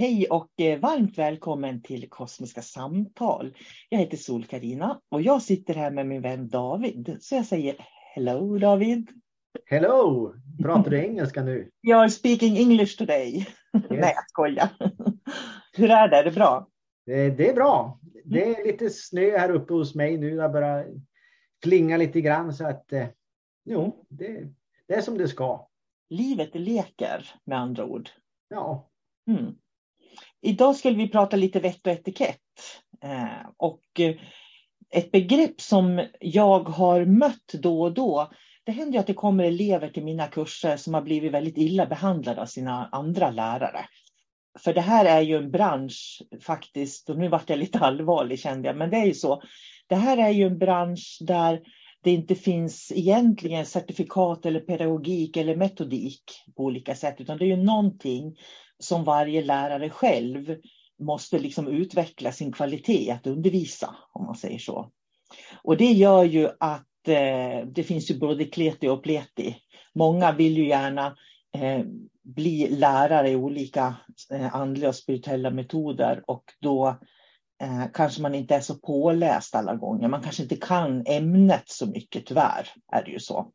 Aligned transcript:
Hej 0.00 0.26
och 0.30 0.60
eh, 0.60 0.80
varmt 0.80 1.18
välkommen 1.18 1.82
till 1.82 2.08
Kosmiska 2.08 2.62
samtal. 2.62 3.56
Jag 3.88 3.98
heter 3.98 4.16
sol 4.16 4.44
karina 4.44 5.00
och 5.08 5.22
jag 5.22 5.42
sitter 5.42 5.74
här 5.74 5.90
med 5.90 6.06
min 6.06 6.22
vän 6.22 6.48
David. 6.48 7.16
Så 7.20 7.34
jag 7.34 7.46
säger 7.46 7.76
hello 8.14 8.58
David. 8.58 9.10
Hello! 9.66 10.34
Pratar 10.62 10.90
du 10.90 11.04
engelska 11.04 11.42
nu? 11.42 11.70
You're 11.86 12.08
speaking 12.08 12.56
English 12.56 12.98
today. 12.98 13.36
Yes. 13.36 13.46
Nej, 13.90 14.12
jag 14.14 14.28
skojar. 14.28 14.68
Hur 15.72 15.90
är 15.90 16.08
det? 16.08 16.16
Är 16.16 16.24
det 16.24 16.30
bra? 16.30 16.68
Det 17.06 17.48
är 17.48 17.54
bra. 17.54 18.00
Det 18.24 18.44
är 18.44 18.66
lite 18.66 18.90
snö 18.90 19.38
här 19.38 19.50
uppe 19.50 19.72
hos 19.72 19.94
mig 19.94 20.18
nu. 20.18 20.36
Det 20.36 20.48
börjar 20.48 20.86
klinga 21.62 21.96
lite 21.96 22.20
grann 22.20 22.54
så 22.54 22.66
att 22.66 22.92
eh, 22.92 23.06
jo, 23.64 24.06
det, 24.08 24.48
det 24.86 24.94
är 24.94 25.00
som 25.02 25.18
det 25.18 25.28
ska. 25.28 25.68
Livet 26.10 26.54
leker 26.54 27.30
med 27.44 27.58
andra 27.58 27.84
ord. 27.84 28.10
Ja. 28.48 28.90
Mm. 29.26 29.54
Idag 30.42 30.76
skulle 30.76 30.96
vi 30.96 31.08
prata 31.08 31.36
lite 31.36 31.60
vett 31.60 31.86
och 31.86 31.92
etikett. 31.92 32.40
Eh, 33.04 33.48
och 33.56 33.82
eh, 33.98 34.14
ett 34.90 35.12
begrepp 35.12 35.60
som 35.60 36.06
jag 36.20 36.68
har 36.68 37.04
mött 37.04 37.52
då 37.52 37.82
och 37.82 37.94
då. 37.94 38.30
Det 38.64 38.72
händer 38.72 38.98
att 38.98 39.06
det 39.06 39.14
kommer 39.14 39.44
elever 39.44 39.88
till 39.88 40.04
mina 40.04 40.26
kurser 40.26 40.76
som 40.76 40.94
har 40.94 41.02
blivit 41.02 41.32
väldigt 41.32 41.58
illa 41.58 41.86
behandlade 41.86 42.42
av 42.42 42.46
sina 42.46 42.88
andra 42.92 43.30
lärare. 43.30 43.84
För 44.58 44.74
det 44.74 44.80
här 44.80 45.04
är 45.04 45.20
ju 45.20 45.36
en 45.36 45.50
bransch 45.50 46.22
faktiskt, 46.42 47.10
och 47.10 47.18
nu 47.18 47.28
vart 47.28 47.50
jag 47.50 47.58
lite 47.58 47.78
allvarlig 47.78 48.40
kände 48.40 48.68
jag, 48.68 48.76
men 48.76 48.90
det 48.90 48.96
är 48.96 49.06
ju 49.06 49.14
så. 49.14 49.42
Det 49.86 49.94
här 49.94 50.16
är 50.16 50.30
ju 50.30 50.46
en 50.46 50.58
bransch 50.58 51.18
där 51.20 51.60
det 52.02 52.10
inte 52.10 52.34
finns 52.34 52.92
egentligen 52.94 53.66
certifikat 53.66 54.46
eller 54.46 54.60
pedagogik 54.60 55.36
eller 55.36 55.56
metodik 55.56 56.22
på 56.56 56.64
olika 56.64 56.94
sätt, 56.94 57.20
utan 57.20 57.38
det 57.38 57.44
är 57.44 57.56
ju 57.56 57.64
någonting 57.64 58.36
som 58.80 59.04
varje 59.04 59.44
lärare 59.44 59.90
själv 59.90 60.56
måste 60.98 61.38
liksom 61.38 61.68
utveckla 61.68 62.32
sin 62.32 62.52
kvalitet 62.52 63.10
att 63.10 63.26
undervisa, 63.26 63.96
om 64.12 64.26
man 64.26 64.34
säger 64.34 64.58
så. 64.58 64.90
Och 65.62 65.76
det 65.76 65.92
gör 65.92 66.24
ju 66.24 66.48
att 66.60 67.08
eh, 67.08 67.66
det 67.66 67.84
finns 67.86 68.10
ju 68.10 68.18
både 68.18 68.44
kleti 68.44 68.88
och 68.88 69.02
pleti. 69.02 69.56
Många 69.94 70.32
vill 70.32 70.56
ju 70.56 70.68
gärna 70.68 71.16
eh, 71.54 71.84
bli 72.22 72.68
lärare 72.68 73.30
i 73.30 73.36
olika 73.36 73.96
eh, 74.32 74.54
andliga 74.54 74.88
och 74.88 74.94
spirituella 74.94 75.50
metoder 75.50 76.22
och 76.26 76.44
då 76.60 76.88
eh, 77.62 77.84
kanske 77.94 78.22
man 78.22 78.34
inte 78.34 78.54
är 78.54 78.60
så 78.60 78.74
påläst 78.74 79.54
alla 79.54 79.74
gånger. 79.74 80.08
Man 80.08 80.22
kanske 80.22 80.42
inte 80.42 80.56
kan 80.56 81.06
ämnet 81.06 81.68
så 81.68 81.86
mycket, 81.86 82.26
tyvärr 82.26 82.68
är 82.92 83.04
det 83.04 83.10
ju 83.10 83.20
så. 83.20 83.52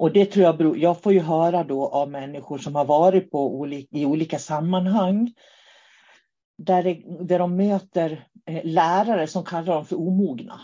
Och 0.00 0.12
det 0.12 0.26
tror 0.26 0.44
jag 0.44 0.56
beror, 0.56 0.78
jag 0.78 1.02
får 1.02 1.12
ju 1.12 1.20
höra 1.20 1.64
då 1.64 1.88
av 1.88 2.10
människor 2.10 2.58
som 2.58 2.74
har 2.74 2.84
varit 2.84 3.30
på 3.30 3.54
olika, 3.54 3.96
i 3.98 4.06
olika 4.06 4.38
sammanhang 4.38 5.32
där, 6.58 6.82
det, 6.82 7.02
där 7.24 7.38
de 7.38 7.56
möter 7.56 8.28
eh, 8.46 8.64
lärare 8.64 9.26
som 9.26 9.44
kallar 9.44 9.74
dem 9.74 9.86
för 9.86 10.00
omogna. 10.00 10.60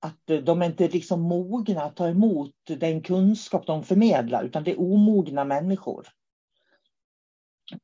Att 0.00 0.30
eh, 0.30 0.38
de 0.38 0.62
är 0.62 0.66
inte 0.66 0.88
liksom 0.88 1.20
mogna 1.20 1.82
att 1.82 1.96
ta 1.96 2.08
emot 2.08 2.54
den 2.66 3.02
kunskap 3.02 3.66
de 3.66 3.84
förmedlar, 3.84 4.44
utan 4.44 4.64
det 4.64 4.70
är 4.70 4.80
omogna 4.80 5.44
människor. 5.44 6.06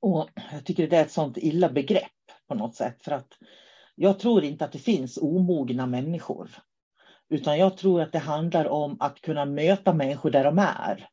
Och 0.01 0.29
jag 0.53 0.65
tycker 0.65 0.89
det 0.89 0.97
är 0.97 1.03
ett 1.03 1.13
sånt 1.13 1.37
illa 1.37 1.69
begrepp 1.69 2.31
på 2.49 2.55
något 2.55 2.75
sätt, 2.75 3.03
för 3.03 3.13
att 3.13 3.29
jag 3.95 4.19
tror 4.19 4.45
inte 4.45 4.65
att 4.65 4.73
det 4.73 4.79
finns 4.79 5.19
omogna 5.19 5.87
människor. 5.87 6.51
Utan 7.35 7.59
jag 7.59 7.77
tror 7.77 8.01
att 8.01 8.13
det 8.13 8.19
handlar 8.19 8.69
om 8.69 8.97
att 9.01 9.21
kunna 9.21 9.45
möta 9.45 9.95
människor 9.95 10.31
där 10.31 10.45
de 10.45 10.59
är. 10.59 11.09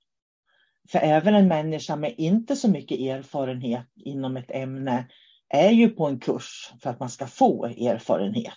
För 0.90 1.00
även 1.00 1.36
en 1.36 1.48
människa 1.48 1.96
med 1.96 2.14
inte 2.18 2.56
så 2.56 2.70
mycket 2.70 3.00
erfarenhet 3.00 3.88
inom 3.96 4.38
ett 4.38 4.52
ämne 4.52 5.08
är 5.50 5.70
ju 5.70 5.90
på 5.90 6.06
en 6.06 6.20
kurs 6.20 6.74
för 6.82 6.90
att 6.90 7.00
man 7.00 7.10
ska 7.10 7.28
få 7.28 7.66
erfarenhet. 7.66 8.54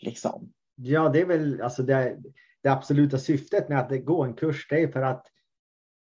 Liksom. 0.00 0.52
Ja, 0.74 1.08
det 1.08 1.20
är 1.20 1.26
väl 1.26 1.60
alltså 1.62 1.82
det, 1.82 2.18
det 2.62 2.68
absoluta 2.68 3.18
syftet 3.18 3.68
med 3.68 3.78
att 3.78 4.04
gå 4.04 4.24
en 4.24 4.34
kurs. 4.34 4.66
Det 4.70 4.82
är 4.82 4.88
för 4.88 5.02
att 5.02 5.26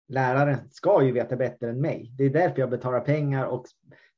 läraren 0.09 0.71
ska 0.71 1.05
ju 1.05 1.13
veta 1.13 1.37
bättre 1.37 1.71
än 1.71 1.81
mig. 1.81 2.13
Det 2.19 2.25
är 2.25 2.31
därför 2.31 2.61
jag 2.61 2.71
betalar 2.71 3.01
pengar 3.01 3.45
och 3.47 3.65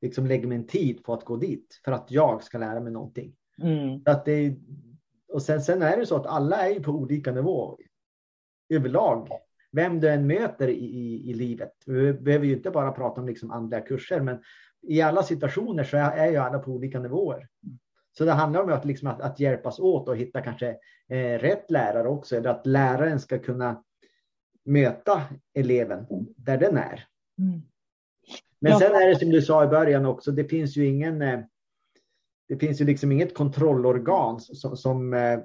liksom 0.00 0.26
lägger 0.26 0.46
min 0.46 0.66
tid 0.66 1.04
på 1.04 1.14
att 1.14 1.24
gå 1.24 1.36
dit. 1.36 1.80
För 1.84 1.92
att 1.92 2.10
jag 2.10 2.42
ska 2.42 2.58
lära 2.58 2.80
mig 2.80 2.92
någonting. 2.92 3.34
Mm. 3.62 4.02
Att 4.04 4.24
det, 4.24 4.56
och 5.32 5.42
sen, 5.42 5.62
sen 5.62 5.82
är 5.82 5.96
det 5.96 6.06
så 6.06 6.16
att 6.16 6.26
alla 6.26 6.68
är 6.68 6.80
på 6.80 6.90
olika 6.90 7.32
nivåer 7.32 7.78
överlag. 8.68 9.28
Vem 9.72 10.00
du 10.00 10.08
än 10.08 10.26
möter 10.26 10.68
i, 10.68 10.84
i, 10.84 11.30
i 11.30 11.34
livet. 11.34 11.72
Vi 11.86 12.12
behöver 12.12 12.46
ju 12.46 12.52
inte 12.52 12.70
bara 12.70 12.92
prata 12.92 13.20
om 13.20 13.26
liksom 13.26 13.50
andliga 13.50 13.80
kurser, 13.80 14.20
men 14.20 14.42
i 14.82 15.00
alla 15.00 15.22
situationer 15.22 15.84
så 15.84 15.96
är, 15.96 16.10
är 16.16 16.30
ju 16.30 16.36
alla 16.36 16.58
på 16.58 16.70
olika 16.70 17.00
nivåer. 17.00 17.48
Så 18.18 18.24
det 18.24 18.32
handlar 18.32 18.62
om 18.62 18.72
att, 18.72 18.84
liksom 18.84 19.08
att, 19.08 19.20
att 19.20 19.40
hjälpas 19.40 19.78
åt 19.78 20.08
och 20.08 20.16
hitta 20.16 20.40
kanske 20.40 20.68
eh, 21.08 21.38
rätt 21.38 21.70
lärare 21.70 22.08
också. 22.08 22.36
Eller 22.36 22.50
att 22.50 22.66
läraren 22.66 23.20
ska 23.20 23.38
kunna 23.38 23.84
möta 24.64 25.22
eleven 25.54 26.06
där 26.36 26.58
den 26.58 26.76
är. 26.76 27.04
Mm. 27.38 27.62
Men 28.60 28.72
Ja. 28.72 28.78
sen 28.78 28.92
är 28.94 29.08
det 29.08 29.18
som 29.18 29.30
du 29.30 29.42
sa 29.42 29.64
i 29.64 29.68
början 29.68 30.06
också, 30.06 30.30
det 30.32 30.44
finns 30.44 30.76
ju 30.76 30.86
ingen 30.86 31.22
eh, 31.22 31.40
det 32.48 32.58
finns 32.58 32.80
ju 32.80 32.84
liksom 32.84 33.12
inget 33.12 33.34
kontrollorgan 33.34 34.40
som, 34.40 34.76
som, 34.76 35.14
eh, 35.14 35.40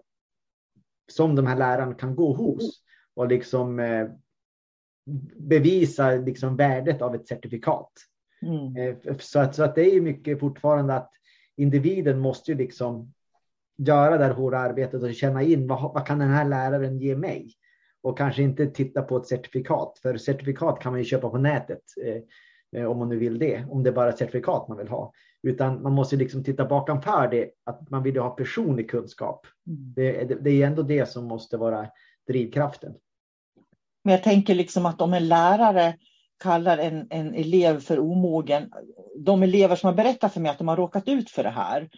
som 1.12 1.36
de 1.36 1.48
här 1.48 1.58
lärarna 1.58 1.94
kan 1.94 2.16
gå 2.16 2.34
hos 2.34 2.82
och 3.16 3.28
liksom 3.28 3.80
eh, 3.80 4.08
bevisa 5.36 6.12
liksom 6.12 6.56
värdet 6.56 7.02
av 7.02 7.16
ett 7.16 7.28
certifikat. 7.28 7.92
Mm. 8.42 8.78
Eh, 8.78 9.16
Så 9.20 9.40
att, 9.40 9.56
så 9.56 9.64
att 9.64 9.76
det 9.76 9.96
är 9.96 10.02
mycket 10.02 10.40
fortfarande 10.40 10.94
att 10.94 11.12
individen 11.56 12.20
måste 12.20 12.52
ju 12.52 12.58
liksom 12.58 13.14
göra 13.78 14.18
det 14.18 14.24
här 14.24 14.34
hårda 14.34 14.58
arbetet 14.58 15.04
och 15.04 15.14
känna 15.14 15.44
in 15.44 15.68
vad, 15.68 15.94
vad 15.94 16.08
kan 16.08 16.20
den 16.20 16.30
här 16.30 16.46
läraren 16.46 17.00
ge 17.00 17.16
mig? 17.16 17.54
Och 18.02 18.18
kanske 18.18 18.44
inte 18.44 18.68
titta 18.68 19.02
på 19.02 19.18
ett 19.18 19.28
certifikat, 19.28 20.00
för 20.02 20.18
certifikat 20.18 20.80
kan 20.80 20.92
man 20.92 21.00
ju 21.00 21.06
köpa 21.06 21.30
på 21.30 21.38
nätet 21.38 21.82
eh, 22.06 22.86
om 22.86 22.98
man 22.98 23.10
nu 23.10 23.18
vill 23.18 23.40
det, 23.40 23.66
om 23.70 23.84
det 23.84 23.90
är 23.90 23.94
bara 23.94 24.12
certifikat 24.12 24.68
man 24.68 24.78
vill 24.78 24.88
ha. 24.88 25.14
Utan 25.44 25.82
man 25.82 25.94
måste 25.94 26.16
liksom 26.16 26.44
titta 26.44 26.66
bakom 26.66 27.02
för 27.02 27.28
det, 27.28 27.50
att 27.64 27.90
man 27.90 28.04
vill 28.04 28.18
ha 28.18 28.30
personlig 28.30 28.90
kunskap. 28.90 29.48
Mm. 29.68 29.94
Det, 29.96 30.24
det, 30.24 30.36
det 30.36 30.62
är 30.62 30.68
ändå 30.68 30.82
det 30.82 31.10
som 31.10 31.26
måste 31.26 31.58
vara 31.58 31.88
drivkraften. 32.28 32.94
Men 34.04 34.12
jag 34.12 34.24
tänker 34.24 34.56
liksom 34.56 34.86
att 34.86 35.02
om 35.02 35.14
en 35.14 35.28
lärare 35.28 35.98
kallar 36.44 36.78
en, 36.78 37.08
en 37.10 37.34
elev 37.34 37.80
för 37.80 38.00
omogen, 38.00 38.72
de 39.20 39.44
elever 39.44 39.76
som 39.76 39.88
har 39.88 39.94
berättat 39.94 40.34
för 40.34 40.40
mig 40.40 40.52
att 40.52 40.58
de 40.58 40.68
har 40.68 40.78
råkat 40.78 41.08
ut 41.08 41.30
för 41.30 41.44
det 41.44 41.50
här, 41.50 41.90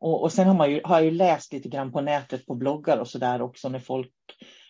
och, 0.00 0.22
och 0.22 0.32
sen 0.32 0.46
har, 0.46 0.54
man 0.54 0.70
ju, 0.70 0.80
har 0.84 0.96
jag 0.96 1.04
ju 1.04 1.10
läst 1.10 1.52
lite 1.52 1.68
grann 1.68 1.92
på 1.92 2.00
nätet 2.00 2.46
på 2.46 2.54
bloggar 2.54 2.98
och 2.98 3.08
så 3.08 3.18
där 3.18 3.42
också 3.42 3.68
när 3.68 3.78
folk, 3.78 4.12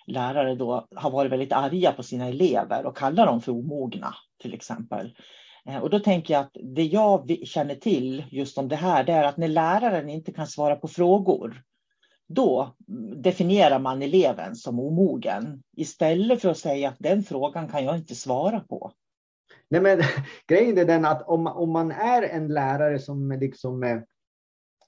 lärare 0.07 0.55
då, 0.55 0.87
har 0.95 1.11
varit 1.11 1.33
väldigt 1.33 1.53
arga 1.53 1.93
på 1.93 2.03
sina 2.03 2.27
elever 2.27 2.87
och 2.87 2.97
kallar 2.97 3.27
dem 3.27 3.41
för 3.41 3.53
omogna 3.53 4.15
till 4.43 4.55
exempel. 4.55 5.15
Eh, 5.69 5.79
och 5.79 5.91
då 5.91 6.01
tänker 6.01 6.35
jag 6.35 6.41
att 6.41 6.57
det 6.63 6.85
jag 6.85 7.39
känner 7.45 7.75
till 7.75 8.25
just 8.31 8.59
om 8.59 8.69
det 8.69 8.77
här, 8.77 9.05
det 9.05 9.13
är 9.13 9.25
att 9.25 9.37
när 9.37 9.49
läraren 9.49 10.09
inte 10.09 10.33
kan 10.33 10.47
svara 10.47 10.77
på 10.77 10.89
frågor, 10.89 11.63
då 12.27 12.75
definierar 13.17 13.79
man 13.79 14.03
eleven 14.03 14.57
som 14.57 14.81
omogen 14.81 15.63
istället 15.77 16.43
för 16.43 16.49
att 16.49 16.59
säga 16.59 16.89
att 16.89 16.99
den 16.99 17.23
frågan 17.23 17.69
kan 17.69 17.85
jag 17.85 17.97
inte 17.97 18.15
svara 18.15 18.61
på. 18.61 18.93
Nej, 19.69 19.81
men 19.81 20.03
grejen 20.47 20.79
är 20.79 20.85
den 20.85 21.05
att 21.05 21.29
om, 21.29 21.47
om 21.47 21.71
man 21.71 21.91
är 21.91 22.23
en 22.23 22.49
lärare 22.49 22.99
som 22.99 23.33
liksom 23.33 23.83
eh, 23.83 24.01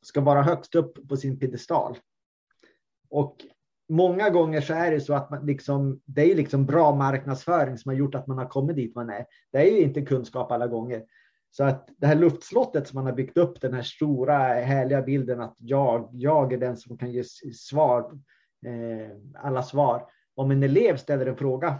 ska 0.02 0.20
vara 0.20 0.43
högst 0.43 0.75
upp 0.75 1.08
på 1.08 1.17
sin 1.17 1.38
piedestal. 1.38 1.99
Och 3.11 3.37
många 3.88 4.30
gånger 4.30 4.60
så 4.60 4.74
är 4.74 4.90
det 4.90 5.00
så 5.00 5.14
att 5.14 5.30
man 5.30 5.46
liksom, 5.46 6.00
det 6.04 6.32
är 6.32 6.34
liksom 6.34 6.66
bra 6.66 6.94
marknadsföring 6.94 7.78
som 7.78 7.88
har 7.88 7.96
gjort 7.96 8.14
att 8.14 8.26
man 8.26 8.38
har 8.38 8.48
kommit 8.48 8.76
dit 8.76 8.94
man 8.94 9.10
är. 9.10 9.26
Det 9.52 9.58
är 9.58 9.76
ju 9.76 9.80
inte 9.80 10.02
kunskap 10.02 10.52
alla 10.52 10.66
gånger. 10.66 11.02
Så 11.50 11.64
att 11.64 11.88
det 11.96 12.06
här 12.06 12.14
luftslottet 12.14 12.88
som 12.88 12.94
man 12.94 13.06
har 13.06 13.12
byggt 13.12 13.38
upp, 13.38 13.60
den 13.60 13.74
här 13.74 13.82
stora 13.82 14.38
härliga 14.38 15.02
bilden 15.02 15.40
att 15.40 15.56
jag, 15.58 16.08
jag 16.12 16.52
är 16.52 16.58
den 16.58 16.76
som 16.76 16.98
kan 16.98 17.12
ge 17.12 17.24
svar, 17.54 18.12
eh, 18.66 19.42
alla 19.42 19.62
svar. 19.62 20.06
Om 20.34 20.50
en 20.50 20.62
elev 20.62 20.96
ställer 20.96 21.26
en 21.26 21.36
fråga 21.36 21.78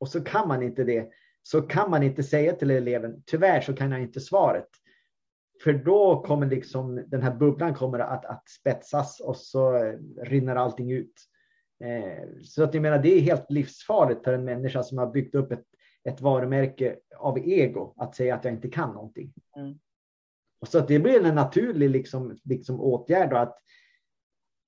och 0.00 0.08
så 0.08 0.20
kan 0.20 0.48
man 0.48 0.62
inte 0.62 0.84
det, 0.84 1.08
så 1.42 1.62
kan 1.62 1.90
man 1.90 2.02
inte 2.02 2.22
säga 2.22 2.52
till 2.52 2.70
eleven, 2.70 3.22
tyvärr 3.26 3.60
så 3.60 3.72
kan 3.74 3.92
jag 3.92 4.02
inte 4.02 4.20
svaret. 4.20 4.68
För 5.62 5.72
då 5.72 6.22
kommer 6.22 6.46
liksom 6.46 7.04
den 7.06 7.22
här 7.22 7.34
bubblan 7.34 7.74
kommer 7.74 7.98
att, 7.98 8.24
att 8.24 8.48
spetsas 8.48 9.20
och 9.20 9.36
så 9.36 9.76
eh, 9.76 9.94
rinner 10.22 10.56
allting 10.56 10.92
ut. 10.92 11.14
Eh, 11.84 12.28
så 12.42 12.64
att 12.64 12.74
jag 12.74 12.82
menar, 12.82 12.98
det 12.98 13.14
är 13.14 13.20
helt 13.20 13.50
livsfarligt 13.50 14.24
för 14.24 14.32
en 14.32 14.44
människa 14.44 14.82
som 14.82 14.98
har 14.98 15.06
byggt 15.06 15.34
upp 15.34 15.52
ett, 15.52 15.64
ett 16.08 16.20
varumärke 16.20 16.96
av 17.16 17.38
ego 17.38 17.94
att 17.96 18.16
säga 18.16 18.34
att 18.34 18.44
jag 18.44 18.54
inte 18.54 18.68
kan 18.68 18.94
någonting. 18.94 19.32
Mm. 19.56 19.78
Och 20.60 20.68
så 20.68 20.78
att 20.78 20.88
det 20.88 20.98
blir 20.98 21.24
en 21.24 21.34
naturlig 21.34 21.90
liksom, 21.90 22.38
liksom 22.44 22.80
åtgärd 22.80 23.32
att 23.32 23.58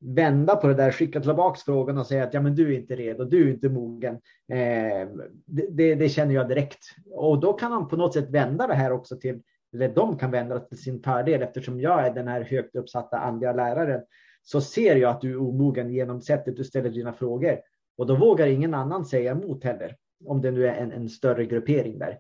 vända 0.00 0.56
på 0.56 0.66
det 0.66 0.74
där, 0.74 0.90
skicka 0.90 1.20
tillbaka 1.20 1.60
frågan 1.64 1.98
och 1.98 2.06
säga 2.06 2.24
att 2.24 2.34
ja, 2.34 2.40
men 2.40 2.54
du 2.54 2.74
är 2.74 2.78
inte 2.78 2.96
redo, 2.96 3.24
du 3.24 3.48
är 3.48 3.52
inte 3.52 3.68
mogen. 3.68 4.14
Eh, 4.48 5.08
det, 5.46 5.66
det, 5.70 5.94
det 5.94 6.08
känner 6.08 6.34
jag 6.34 6.48
direkt. 6.48 6.84
Och 7.10 7.40
då 7.40 7.52
kan 7.52 7.70
man 7.70 7.88
på 7.88 7.96
något 7.96 8.14
sätt 8.14 8.30
vända 8.30 8.66
det 8.66 8.74
här 8.74 8.92
också 8.92 9.16
till, 9.16 9.42
eller 9.74 9.88
de 9.88 10.18
kan 10.18 10.30
vända 10.30 10.60
till 10.60 10.78
sin 10.78 11.02
fördel 11.02 11.42
eftersom 11.42 11.80
jag 11.80 12.06
är 12.06 12.14
den 12.14 12.28
här 12.28 12.40
högt 12.40 12.76
uppsatta 12.76 13.18
andliga 13.18 13.52
läraren. 13.52 14.02
Så 14.42 14.60
ser 14.60 14.96
jag 14.96 15.10
att 15.10 15.20
du 15.20 15.32
är 15.32 15.40
omogen 15.40 15.92
genom 15.92 16.20
sättet 16.20 16.56
du 16.56 16.64
ställer 16.64 16.90
dina 16.90 17.12
frågor. 17.12 17.60
Och 17.96 18.06
då 18.06 18.16
vågar 18.16 18.46
ingen 18.46 18.74
annan 18.74 19.04
säga 19.04 19.32
emot 19.32 19.64
heller. 19.64 19.96
Om 20.24 20.42
det 20.42 20.50
nu 20.50 20.66
är 20.66 20.74
en, 20.74 20.92
en 20.92 21.08
större 21.08 21.46
gruppering 21.46 21.98
där. 21.98 22.18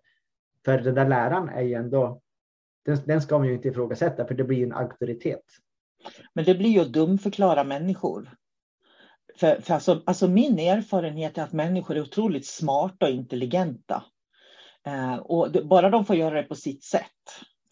För 0.64 0.78
den 0.78 0.94
där 0.94 1.08
läraren 1.08 1.48
är 1.48 1.62
ju 1.62 1.74
ändå, 1.74 2.20
den, 2.84 2.98
den 3.04 3.22
ska 3.22 3.38
man 3.38 3.46
ju 3.46 3.54
inte 3.54 3.68
ifrågasätta 3.68 4.26
för 4.26 4.34
det 4.34 4.44
blir 4.44 4.62
en 4.62 4.72
auktoritet. 4.72 5.44
Men 6.34 6.44
det 6.44 6.54
blir 6.54 6.70
ju 6.70 6.80
att 6.80 6.92
dumförklara 6.92 7.64
människor. 7.64 8.30
För, 9.36 9.60
för 9.60 9.74
alltså, 9.74 10.02
alltså 10.06 10.28
min 10.28 10.58
erfarenhet 10.58 11.38
är 11.38 11.42
att 11.42 11.52
människor 11.52 11.96
är 11.96 12.00
otroligt 12.00 12.46
smarta 12.46 13.06
och 13.06 13.12
intelligenta. 13.12 14.02
Eh, 14.86 15.16
och 15.16 15.50
det, 15.52 15.64
bara 15.64 15.90
de 15.90 16.04
får 16.06 16.16
göra 16.16 16.34
det 16.42 16.48
på 16.48 16.54
sitt 16.54 16.84
sätt. 16.84 17.10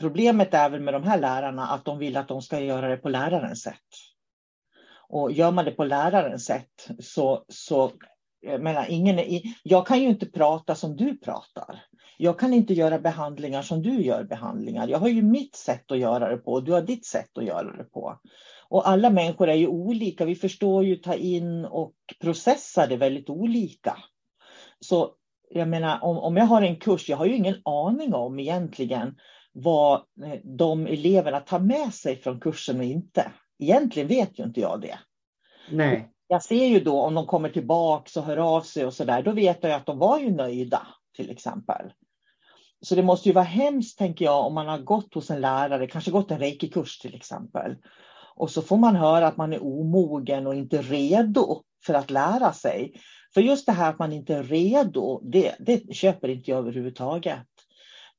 Problemet 0.01 0.55
är 0.55 0.71
väl 0.71 0.81
med 0.81 0.95
de 0.95 1.03
här 1.03 1.21
lärarna 1.21 1.67
att 1.67 1.85
de 1.85 1.99
vill 1.99 2.17
att 2.17 2.29
de 2.29 2.43
ska 2.43 2.61
göra 2.61 2.89
det 2.89 2.97
på 2.97 3.09
lärarens 3.09 3.63
sätt. 3.63 3.77
Och 5.09 5.33
gör 5.33 5.51
man 5.51 5.65
det 5.65 5.71
på 5.71 5.85
lärarens 5.85 6.45
sätt 6.45 6.89
så, 7.01 7.45
så 7.49 7.93
jag 8.41 8.63
menar, 8.63 8.87
ingen 8.89 9.19
är, 9.19 9.23
i- 9.25 9.55
jag 9.63 9.87
kan 9.87 10.03
ju 10.03 10.09
inte 10.09 10.27
prata 10.27 10.75
som 10.75 10.97
du 10.97 11.17
pratar. 11.19 11.85
Jag 12.19 12.39
kan 12.39 12.55
inte 12.55 12.75
göra 12.75 12.99
behandlingar 12.99 13.63
som 13.63 13.83
du 13.83 14.03
gör 14.03 14.25
behandlingar. 14.25 14.89
Jag 14.89 14.99
har 14.99 15.09
ju 15.09 15.23
mitt 15.23 15.57
sätt 15.57 15.91
att 15.93 15.99
göra 15.99 16.29
det 16.29 16.37
på 16.37 16.53
och 16.53 16.65
du 16.65 16.73
har 16.73 16.83
ditt 16.83 17.07
sätt 17.07 17.39
att 17.39 17.45
göra 17.45 17.77
det 17.77 17.85
på. 17.85 18.21
Och 18.69 18.89
alla 18.89 19.11
människor 19.11 19.49
är 19.49 19.55
ju 19.55 19.67
olika. 19.67 20.25
Vi 20.25 20.35
förstår 20.35 20.85
ju 20.85 20.97
ta 20.97 21.15
in 21.15 21.65
och 21.65 21.95
processa 22.21 22.87
det 22.87 22.97
väldigt 22.97 23.31
olika. 23.31 23.97
Så 24.81 25.15
jag 25.55 25.69
menar, 25.69 26.05
om, 26.05 26.19
om 26.19 26.37
jag 26.37 26.45
har 26.45 26.63
en 26.63 26.77
kurs, 26.77 27.09
jag 27.09 27.17
har 27.17 27.27
ju 27.27 27.37
ingen 27.37 27.57
aning 27.65 28.15
om 28.15 28.39
egentligen 28.39 29.17
vad 29.53 29.95
eh, 30.25 30.41
de 30.45 30.87
eleverna 30.87 31.41
tar 31.41 31.59
med 31.59 31.95
sig 31.95 32.17
från 32.17 32.41
kursen 32.41 32.79
och 32.79 32.85
inte. 32.85 33.33
Egentligen 33.59 34.09
vet 34.09 34.39
ju 34.39 34.45
inte 34.45 34.61
jag 34.61 34.81
det. 34.81 34.99
Nej, 35.71 36.09
Jag 36.29 36.43
ser 36.43 36.67
ju 36.67 36.81
då 36.81 37.01
om 37.01 37.15
de 37.15 37.27
kommer 37.27 37.49
tillbaka 37.49 38.21
och 38.21 38.27
hör 38.27 38.37
av 38.37 38.61
sig 38.61 38.87
och 38.87 38.95
så 38.95 39.05
där, 39.05 39.23
då 39.23 39.33
vet 39.33 39.59
jag 39.63 39.73
att 39.73 39.87
de 39.87 39.99
var 39.99 40.19
ju 40.19 40.31
nöjda 40.31 40.87
till 41.17 41.31
exempel. 41.31 41.93
Så 42.81 42.95
det 42.95 43.03
måste 43.03 43.29
ju 43.29 43.33
vara 43.33 43.45
hemskt, 43.45 43.99
tänker 43.99 44.25
jag, 44.25 44.47
om 44.47 44.55
man 44.55 44.69
har 44.69 44.79
gått 44.79 45.15
hos 45.15 45.31
en 45.31 45.41
lärare, 45.41 45.87
kanske 45.87 46.11
gått 46.11 46.31
en 46.31 46.39
reiki-kurs 46.39 46.99
till 46.99 47.15
exempel. 47.15 47.77
Och 48.35 48.51
så 48.51 48.63
får 48.63 48.77
man 48.77 48.97
höra 48.97 49.27
att 49.27 49.37
man 49.37 49.53
är 49.53 49.65
omogen 49.65 50.47
och 50.47 50.55
inte 50.55 50.83
redo 50.83 51.63
för 51.87 51.95
att 51.95 52.11
lära 52.11 52.53
sig. 52.53 52.95
För 53.35 53.41
just 53.41 53.67
det 53.67 53.73
här 53.73 53.91
att 53.91 53.99
man 53.99 54.13
inte 54.13 54.35
är 54.35 54.43
redo, 54.43 55.21
det, 55.33 55.55
det 55.59 55.95
köper 55.95 56.29
inte 56.29 56.51
jag 56.51 56.59
överhuvudtaget. 56.59 57.47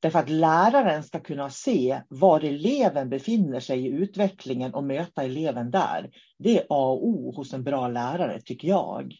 Därför 0.00 0.18
att 0.18 0.28
läraren 0.28 1.02
ska 1.02 1.20
kunna 1.20 1.50
se 1.50 2.00
var 2.08 2.44
eleven 2.44 3.10
befinner 3.10 3.60
sig 3.60 3.86
i 3.86 3.90
utvecklingen 3.90 4.74
och 4.74 4.84
möta 4.84 5.22
eleven 5.22 5.70
där. 5.70 6.10
Det 6.38 6.58
är 6.58 6.66
A 6.68 6.92
och 6.92 7.08
O 7.08 7.32
hos 7.36 7.52
en 7.52 7.64
bra 7.64 7.88
lärare, 7.88 8.40
tycker 8.40 8.68
jag. 8.68 9.14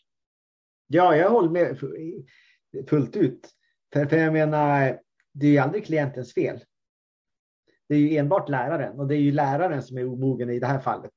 ja, 0.86 1.16
jag 1.16 1.30
håller 1.30 1.50
med 1.50 1.78
fullt 2.88 3.16
ut. 3.16 3.50
För, 3.92 4.06
för 4.06 4.16
jag 4.16 4.32
menar, 4.32 4.98
det 5.32 5.46
är 5.46 5.50
ju 5.50 5.58
aldrig 5.58 5.86
klientens 5.86 6.34
fel. 6.34 6.60
Det 7.88 7.94
är 7.94 7.98
ju 7.98 8.16
enbart 8.16 8.48
läraren 8.48 9.00
och 9.00 9.06
det 9.06 9.16
är 9.16 9.20
ju 9.20 9.32
läraren 9.32 9.82
som 9.82 9.98
är 9.98 10.06
omogen 10.06 10.50
i 10.50 10.58
det 10.58 10.66
här 10.66 10.80
fallet. 10.80 11.12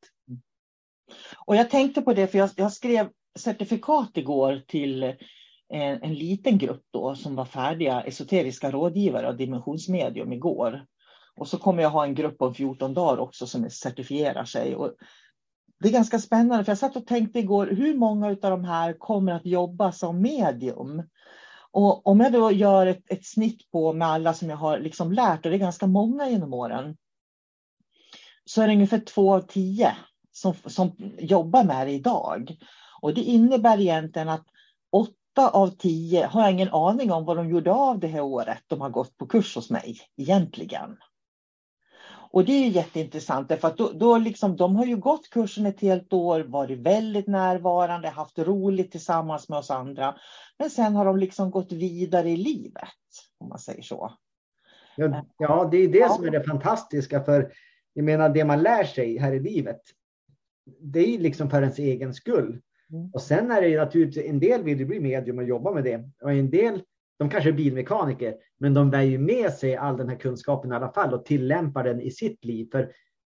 Och 1.46 1.56
jag 1.56 1.70
tänkte 1.70 2.02
på 2.02 2.14
det, 2.14 2.28
för 2.28 2.38
jag, 2.38 2.50
jag 2.56 2.74
skrev 2.74 3.10
certifikat 3.40 4.12
igår 4.14 4.62
till 4.68 5.04
en, 5.70 6.04
en, 6.04 6.14
liten 6.14 6.58
grupp 6.58 6.84
då 6.92 7.16
som 7.16 7.36
var 7.36 7.46
färdiga 7.46 8.02
esoteriska 8.02 8.72
rådgivare 8.72 9.28
och 9.28 9.38
dimensionsmedium 9.38 10.34
igår. 10.34 10.86
Och 11.36 11.48
så 11.48 11.58
kommer 11.58 11.84
jag 11.84 11.90
ha 11.90 12.04
en 12.04 12.16
grupp 12.16 12.42
om 12.42 12.54
14 12.54 12.94
dagar 12.94 13.18
också 13.18 13.48
som 13.48 13.70
certifierar 13.70 14.46
sig. 14.46 14.76
Och 14.76 14.94
det 15.80 15.88
är 15.88 15.94
ganska 15.94 16.20
spännande 16.20 16.64
för 16.64 16.72
jag 16.72 16.78
satt 16.78 16.96
och 16.96 17.08
tänkte 17.08 17.40
igår 17.40 17.68
hur 17.68 17.98
många 17.98 18.28
av 18.28 18.36
de 18.36 18.64
här 18.64 18.94
kommer 18.94 19.32
att 19.32 19.46
jobba 19.46 19.92
som 19.92 20.22
medium? 20.22 21.04
Och 21.72 22.08
om 22.08 22.20
jag 22.20 22.34
då 22.34 22.52
gör 22.52 22.88
ett, 22.88 23.12
ett 23.12 23.26
snitt 23.26 23.72
på 23.72 23.94
med 23.94 24.08
alla 24.08 24.34
som 24.34 24.50
jag 24.50 24.58
har 24.58 24.80
liksom 24.80 25.12
lärt, 25.12 25.46
och 25.46 25.52
det 25.52 25.58
är 25.58 25.60
ganska 25.60 25.88
många 25.88 26.30
genom 26.30 26.54
åren, 26.54 26.98
så 28.46 28.62
är 28.62 28.68
det 28.68 28.74
ungefär 28.74 29.00
två 29.00 29.34
av 29.34 29.42
tio 29.42 29.96
som, 30.38 30.54
som 30.66 30.96
jobbar 31.18 31.64
med 31.64 31.88
det 31.88 31.94
idag. 31.94 32.58
Och 33.02 33.14
det 33.14 33.22
innebär 33.22 33.80
egentligen 33.80 34.30
att 34.30 34.46
åtta 34.92 35.50
av 35.50 35.68
tio 35.68 36.26
har 36.26 36.42
jag 36.42 36.52
ingen 36.52 36.74
aning 36.74 37.12
om 37.12 37.26
vad 37.26 37.38
de 37.38 37.50
gjorde 37.50 37.72
av 37.72 38.00
det 38.00 38.08
här 38.08 38.22
året 38.22 38.64
de 38.68 38.82
har 38.82 38.90
gått 38.90 39.18
på 39.18 39.28
kurs 39.28 39.56
hos 39.56 39.70
mig 39.70 39.98
egentligen. 40.18 40.98
Och 42.30 42.46
det 42.46 42.52
är 42.52 42.70
jätteintressant 42.70 43.50
därför 43.50 43.68
att 43.68 43.78
då, 43.78 43.92
då 43.92 44.18
liksom, 44.18 44.56
de 44.56 44.76
har 44.76 44.86
ju 44.86 44.98
gått 44.98 45.30
kursen 45.30 45.66
ett 45.66 45.82
helt 45.82 46.14
år, 46.14 46.40
varit 46.40 46.80
väldigt 46.80 47.28
närvarande, 47.28 48.10
haft 48.10 48.40
roligt 48.40 48.92
tillsammans 48.92 49.50
med 49.50 49.60
oss 49.60 49.72
andra. 49.72 50.16
Men 50.60 50.70
sen 50.70 50.96
har 50.96 51.06
de 51.06 51.18
liksom 51.18 51.52
gått 51.52 51.72
vidare 51.72 52.30
i 52.30 52.38
livet, 52.38 52.98
om 53.38 53.50
man 53.50 53.60
säger 53.60 53.82
så. 53.82 54.14
Ja, 54.96 55.26
ja 55.38 55.68
det 55.72 55.78
är 55.78 55.88
det 55.88 55.98
ja. 55.98 56.10
som 56.10 56.26
är 56.26 56.32
det 56.32 56.44
fantastiska. 56.44 57.24
För 57.24 57.52
jag 57.94 58.06
menar, 58.06 58.30
det 58.30 58.46
man 58.46 58.64
lär 58.64 58.84
sig 58.84 59.18
här 59.18 59.34
i 59.34 59.40
livet, 59.40 59.82
det 60.80 61.00
är 61.00 61.20
liksom 61.20 61.50
för 61.50 61.62
ens 61.62 61.80
egen 61.80 62.14
skull. 62.14 62.62
Mm. 62.92 63.10
Och 63.14 63.22
sen 63.22 63.52
är 63.52 63.62
det 63.62 63.68
ju 63.68 63.78
naturligtvis, 63.78 64.26
en 64.26 64.40
del 64.40 64.64
vill 64.64 64.80
ju 64.80 64.86
bli 64.86 65.00
medium 65.00 65.38
och 65.38 65.44
jobba 65.44 65.74
med 65.74 65.84
det. 65.84 66.10
Och 66.22 66.32
en 66.32 66.50
del, 66.50 66.82
de 67.20 67.30
kanske 67.30 67.50
är 67.50 67.54
bilmekaniker, 67.54 68.36
men 68.58 68.74
de 68.74 68.90
bär 68.90 69.02
ju 69.02 69.18
med 69.18 69.54
sig 69.54 69.76
all 69.76 69.98
den 69.98 70.10
här 70.10 70.16
kunskapen 70.16 70.72
i 70.72 70.76
alla 70.76 70.92
fall 70.92 71.14
och 71.14 71.26
tillämpar 71.26 71.84
den 71.84 72.02
i 72.02 72.12
sitt 72.12 72.46
liv. 72.46 72.68
För 72.72 72.92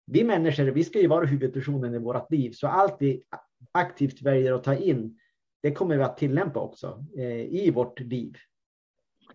vi 0.05 0.23
människor, 0.23 0.63
vi 0.63 0.83
ska 0.83 1.00
ju 1.00 1.07
vara 1.07 1.25
huvudpersonen 1.25 1.95
i 1.95 1.97
vårt 1.97 2.31
liv, 2.31 2.51
så 2.51 2.67
allt 2.67 2.95
vi 3.00 3.23
aktivt 3.71 4.21
väljer 4.21 4.53
att 4.53 4.63
ta 4.63 4.75
in, 4.75 5.19
det 5.63 5.71
kommer 5.71 5.97
vi 5.97 6.03
att 6.03 6.17
tillämpa 6.17 6.59
också 6.59 7.05
eh, 7.17 7.41
i 7.41 7.71
vårt 7.75 8.00
liv 8.00 8.35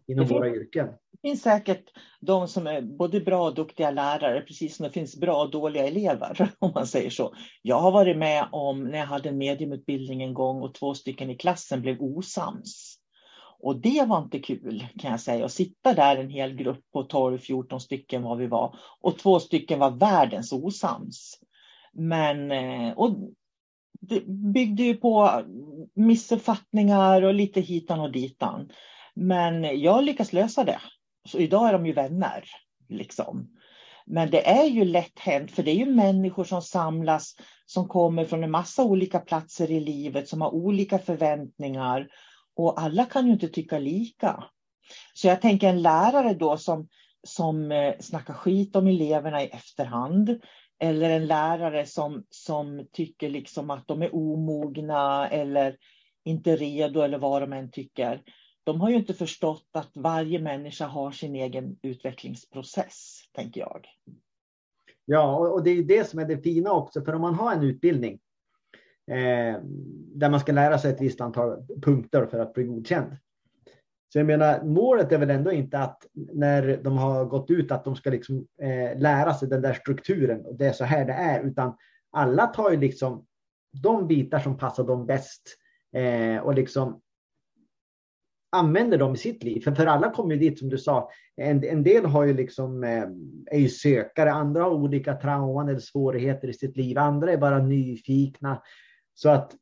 inom 0.06 0.26
det 0.26 0.34
våra 0.34 0.48
yrken. 0.48 0.88
Det 1.26 1.30
finns 1.30 1.42
säkert 1.42 1.84
de 2.20 2.48
som 2.48 2.66
är 2.66 2.82
både 2.82 3.20
bra 3.20 3.44
och 3.48 3.54
duktiga 3.54 3.90
lärare, 3.90 4.40
precis 4.40 4.76
som 4.76 4.84
det 4.84 4.92
finns 4.92 5.20
bra 5.20 5.42
och 5.42 5.50
dåliga 5.50 5.86
elever, 5.86 6.50
om 6.58 6.72
man 6.74 6.86
säger 6.86 7.10
så. 7.10 7.34
Jag 7.62 7.80
har 7.80 7.92
varit 7.92 8.16
med 8.16 8.48
om 8.52 8.84
när 8.84 8.98
jag 8.98 9.06
hade 9.06 9.28
en 9.28 9.38
mediumutbildning 9.38 10.22
en 10.22 10.34
gång 10.34 10.62
och 10.62 10.74
två 10.74 10.94
stycken 10.94 11.30
i 11.30 11.36
klassen 11.36 11.82
blev 11.82 12.00
osams. 12.00 12.96
Och 13.60 13.80
det 13.80 14.04
var 14.06 14.22
inte 14.22 14.38
kul 14.38 14.86
kan 14.98 15.10
jag 15.10 15.20
säga, 15.20 15.44
att 15.44 15.52
sitta 15.52 15.94
där 15.94 16.16
en 16.16 16.30
hel 16.30 16.54
grupp 16.54 16.80
på 16.92 17.02
12-14 17.08 17.78
stycken 17.78 18.22
vad 18.22 18.38
vi 18.38 18.46
var 18.46 18.78
och 19.00 19.18
två 19.18 19.40
stycken 19.40 19.78
var 19.78 19.90
världens 19.90 20.52
osams. 20.52 21.40
Men, 21.92 22.52
eh, 22.52 22.92
och 22.92 23.16
det 24.00 24.26
byggde 24.26 24.82
ju 24.82 24.96
på 24.96 25.42
missuppfattningar 25.94 27.22
och 27.22 27.34
lite 27.34 27.60
hitan 27.60 28.00
och 28.00 28.12
ditan. 28.12 28.70
Men 29.14 29.80
jag 29.80 30.04
lyckas 30.04 30.32
lösa 30.32 30.64
det. 30.64 30.80
Så 31.26 31.38
idag 31.38 31.68
är 31.68 31.72
de 31.72 31.86
ju 31.86 31.92
vänner. 31.92 32.44
Liksom. 32.88 33.48
Men 34.06 34.30
det 34.30 34.48
är 34.48 34.64
ju 34.64 34.84
lätt 34.84 35.18
hänt, 35.18 35.50
för 35.50 35.62
det 35.62 35.70
är 35.70 35.74
ju 35.74 35.86
människor 35.86 36.44
som 36.44 36.62
samlas 36.62 37.34
som 37.66 37.88
kommer 37.88 38.24
från 38.24 38.44
en 38.44 38.50
massa 38.50 38.84
olika 38.84 39.18
platser 39.18 39.70
i 39.70 39.80
livet, 39.80 40.28
som 40.28 40.40
har 40.40 40.54
olika 40.54 40.98
förväntningar. 40.98 42.08
Och 42.56 42.80
alla 42.80 43.04
kan 43.04 43.26
ju 43.26 43.32
inte 43.32 43.48
tycka 43.48 43.78
lika. 43.78 44.44
Så 45.14 45.26
jag 45.26 45.40
tänker 45.40 45.68
en 45.68 45.82
lärare 45.82 46.34
då 46.34 46.56
som, 46.56 46.88
som 47.22 47.72
eh, 47.72 47.94
snackar 48.00 48.34
skit 48.34 48.76
om 48.76 48.86
eleverna 48.86 49.42
i 49.42 49.46
efterhand. 49.46 50.40
Eller 50.78 51.10
en 51.10 51.26
lärare 51.26 51.86
som, 51.86 52.24
som 52.30 52.86
tycker 52.92 53.30
liksom 53.30 53.70
att 53.70 53.88
de 53.88 54.02
är 54.02 54.14
omogna 54.14 55.28
eller 55.28 55.76
inte 56.24 56.56
redo 56.56 57.00
eller 57.00 57.18
vad 57.18 57.42
de 57.42 57.52
än 57.52 57.70
tycker 57.70 58.22
de 58.66 58.80
har 58.80 58.90
ju 58.90 58.96
inte 58.96 59.14
förstått 59.14 59.68
att 59.72 59.90
varje 59.94 60.38
människa 60.38 60.86
har 60.86 61.10
sin 61.10 61.34
egen 61.36 61.78
utvecklingsprocess, 61.82 63.20
tänker 63.32 63.60
jag. 63.60 63.86
Ja, 65.04 65.36
och 65.36 65.62
det 65.62 65.70
är 65.70 65.82
det 65.82 66.08
som 66.08 66.18
är 66.18 66.24
det 66.24 66.38
fina 66.38 66.72
också, 66.72 67.04
för 67.04 67.14
om 67.14 67.20
man 67.20 67.34
har 67.34 67.52
en 67.52 67.62
utbildning 67.62 68.12
eh, 69.10 69.60
där 70.14 70.30
man 70.30 70.40
ska 70.40 70.52
lära 70.52 70.78
sig 70.78 70.92
ett 70.92 71.00
visst 71.00 71.20
antal 71.20 71.66
punkter 71.82 72.26
för 72.26 72.38
att 72.38 72.54
bli 72.54 72.64
godkänd. 72.64 73.16
Så 74.12 74.18
jag 74.18 74.26
menar, 74.26 74.64
målet 74.64 75.12
är 75.12 75.18
väl 75.18 75.30
ändå 75.30 75.52
inte 75.52 75.78
att 75.78 76.06
när 76.12 76.76
de 76.82 76.98
har 76.98 77.24
gått 77.24 77.50
ut 77.50 77.72
att 77.72 77.84
de 77.84 77.96
ska 77.96 78.10
liksom, 78.10 78.46
eh, 78.62 78.98
lära 78.98 79.34
sig 79.34 79.48
den 79.48 79.62
där 79.62 79.74
strukturen 79.74 80.46
och 80.46 80.56
det 80.56 80.66
är 80.66 80.72
så 80.72 80.84
här 80.84 81.04
det 81.04 81.12
är, 81.12 81.42
utan 81.44 81.76
alla 82.10 82.46
tar 82.46 82.70
ju 82.70 82.76
liksom 82.76 83.26
de 83.82 84.06
bitar 84.06 84.38
som 84.38 84.58
passar 84.58 84.84
dem 84.84 85.06
bäst 85.06 85.42
eh, 85.96 86.38
och 86.38 86.54
liksom 86.54 87.00
använder 88.50 88.98
dem 88.98 89.14
i 89.14 89.16
sitt 89.16 89.42
liv. 89.42 89.60
För, 89.60 89.72
för 89.72 89.86
alla 89.86 90.10
kommer 90.10 90.34
ju 90.34 90.40
dit 90.40 90.58
som 90.58 90.68
du 90.68 90.78
sa. 90.78 91.10
En, 91.36 91.64
en 91.64 91.82
del 91.82 92.04
har 92.04 92.24
ju 92.24 92.34
liksom, 92.34 92.84
eh, 92.84 93.04
är 93.50 93.58
ju 93.58 93.68
sökare, 93.68 94.32
andra 94.32 94.62
har 94.62 94.70
olika 94.70 95.14
trauman 95.14 95.68
eller 95.68 95.80
svårigheter 95.80 96.48
i 96.48 96.54
sitt 96.54 96.76
liv. 96.76 96.98
Andra 96.98 97.32
är 97.32 97.38
bara 97.38 97.58
nyfikna. 97.58 98.62
Så 99.14 99.28
att 99.28 99.54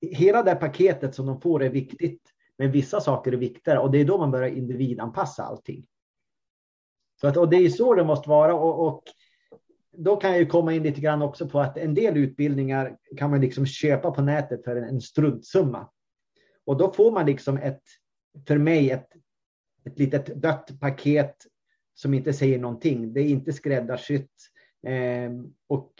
hela 0.00 0.42
det 0.42 0.54
paketet 0.54 1.14
som 1.14 1.26
de 1.26 1.40
får 1.40 1.62
är 1.62 1.70
viktigt. 1.70 2.22
Men 2.58 2.72
vissa 2.72 3.00
saker 3.00 3.32
är 3.32 3.36
viktigare 3.36 3.78
och 3.78 3.90
det 3.90 3.98
är 3.98 4.04
då 4.04 4.18
man 4.18 4.30
börjar 4.30 4.48
individanpassa 4.48 5.42
allting. 5.42 5.86
Så 7.20 7.26
att, 7.26 7.36
och 7.36 7.48
det 7.50 7.56
är 7.56 7.68
så 7.68 7.94
det 7.94 8.04
måste 8.04 8.28
vara. 8.28 8.54
Och, 8.54 8.86
och 8.86 9.02
då 9.92 10.16
kan 10.16 10.30
jag 10.30 10.38
ju 10.38 10.46
komma 10.46 10.72
in 10.72 10.82
lite 10.82 11.00
grann 11.00 11.22
också 11.22 11.48
på 11.48 11.60
att 11.60 11.76
en 11.78 11.94
del 11.94 12.16
utbildningar 12.16 12.96
kan 13.16 13.30
man 13.30 13.40
liksom 13.40 13.66
köpa 13.66 14.10
på 14.10 14.22
nätet 14.22 14.64
för 14.64 14.76
en, 14.76 14.84
en 14.84 15.00
struntsumma. 15.00 15.88
Och 16.64 16.76
då 16.76 16.92
får 16.92 17.12
man 17.12 17.26
liksom 17.26 17.56
ett, 17.56 17.82
för 18.46 18.58
mig 18.58 18.90
ett, 18.90 19.08
ett 19.84 19.98
litet 19.98 20.42
dött 20.42 20.80
paket 20.80 21.36
som 21.94 22.14
inte 22.14 22.32
säger 22.32 22.58
någonting. 22.58 23.12
Det 23.12 23.20
är 23.20 23.28
inte 23.28 23.52
skräddarsytt. 23.52 24.32
Eh, 24.86 25.30
och 25.68 25.92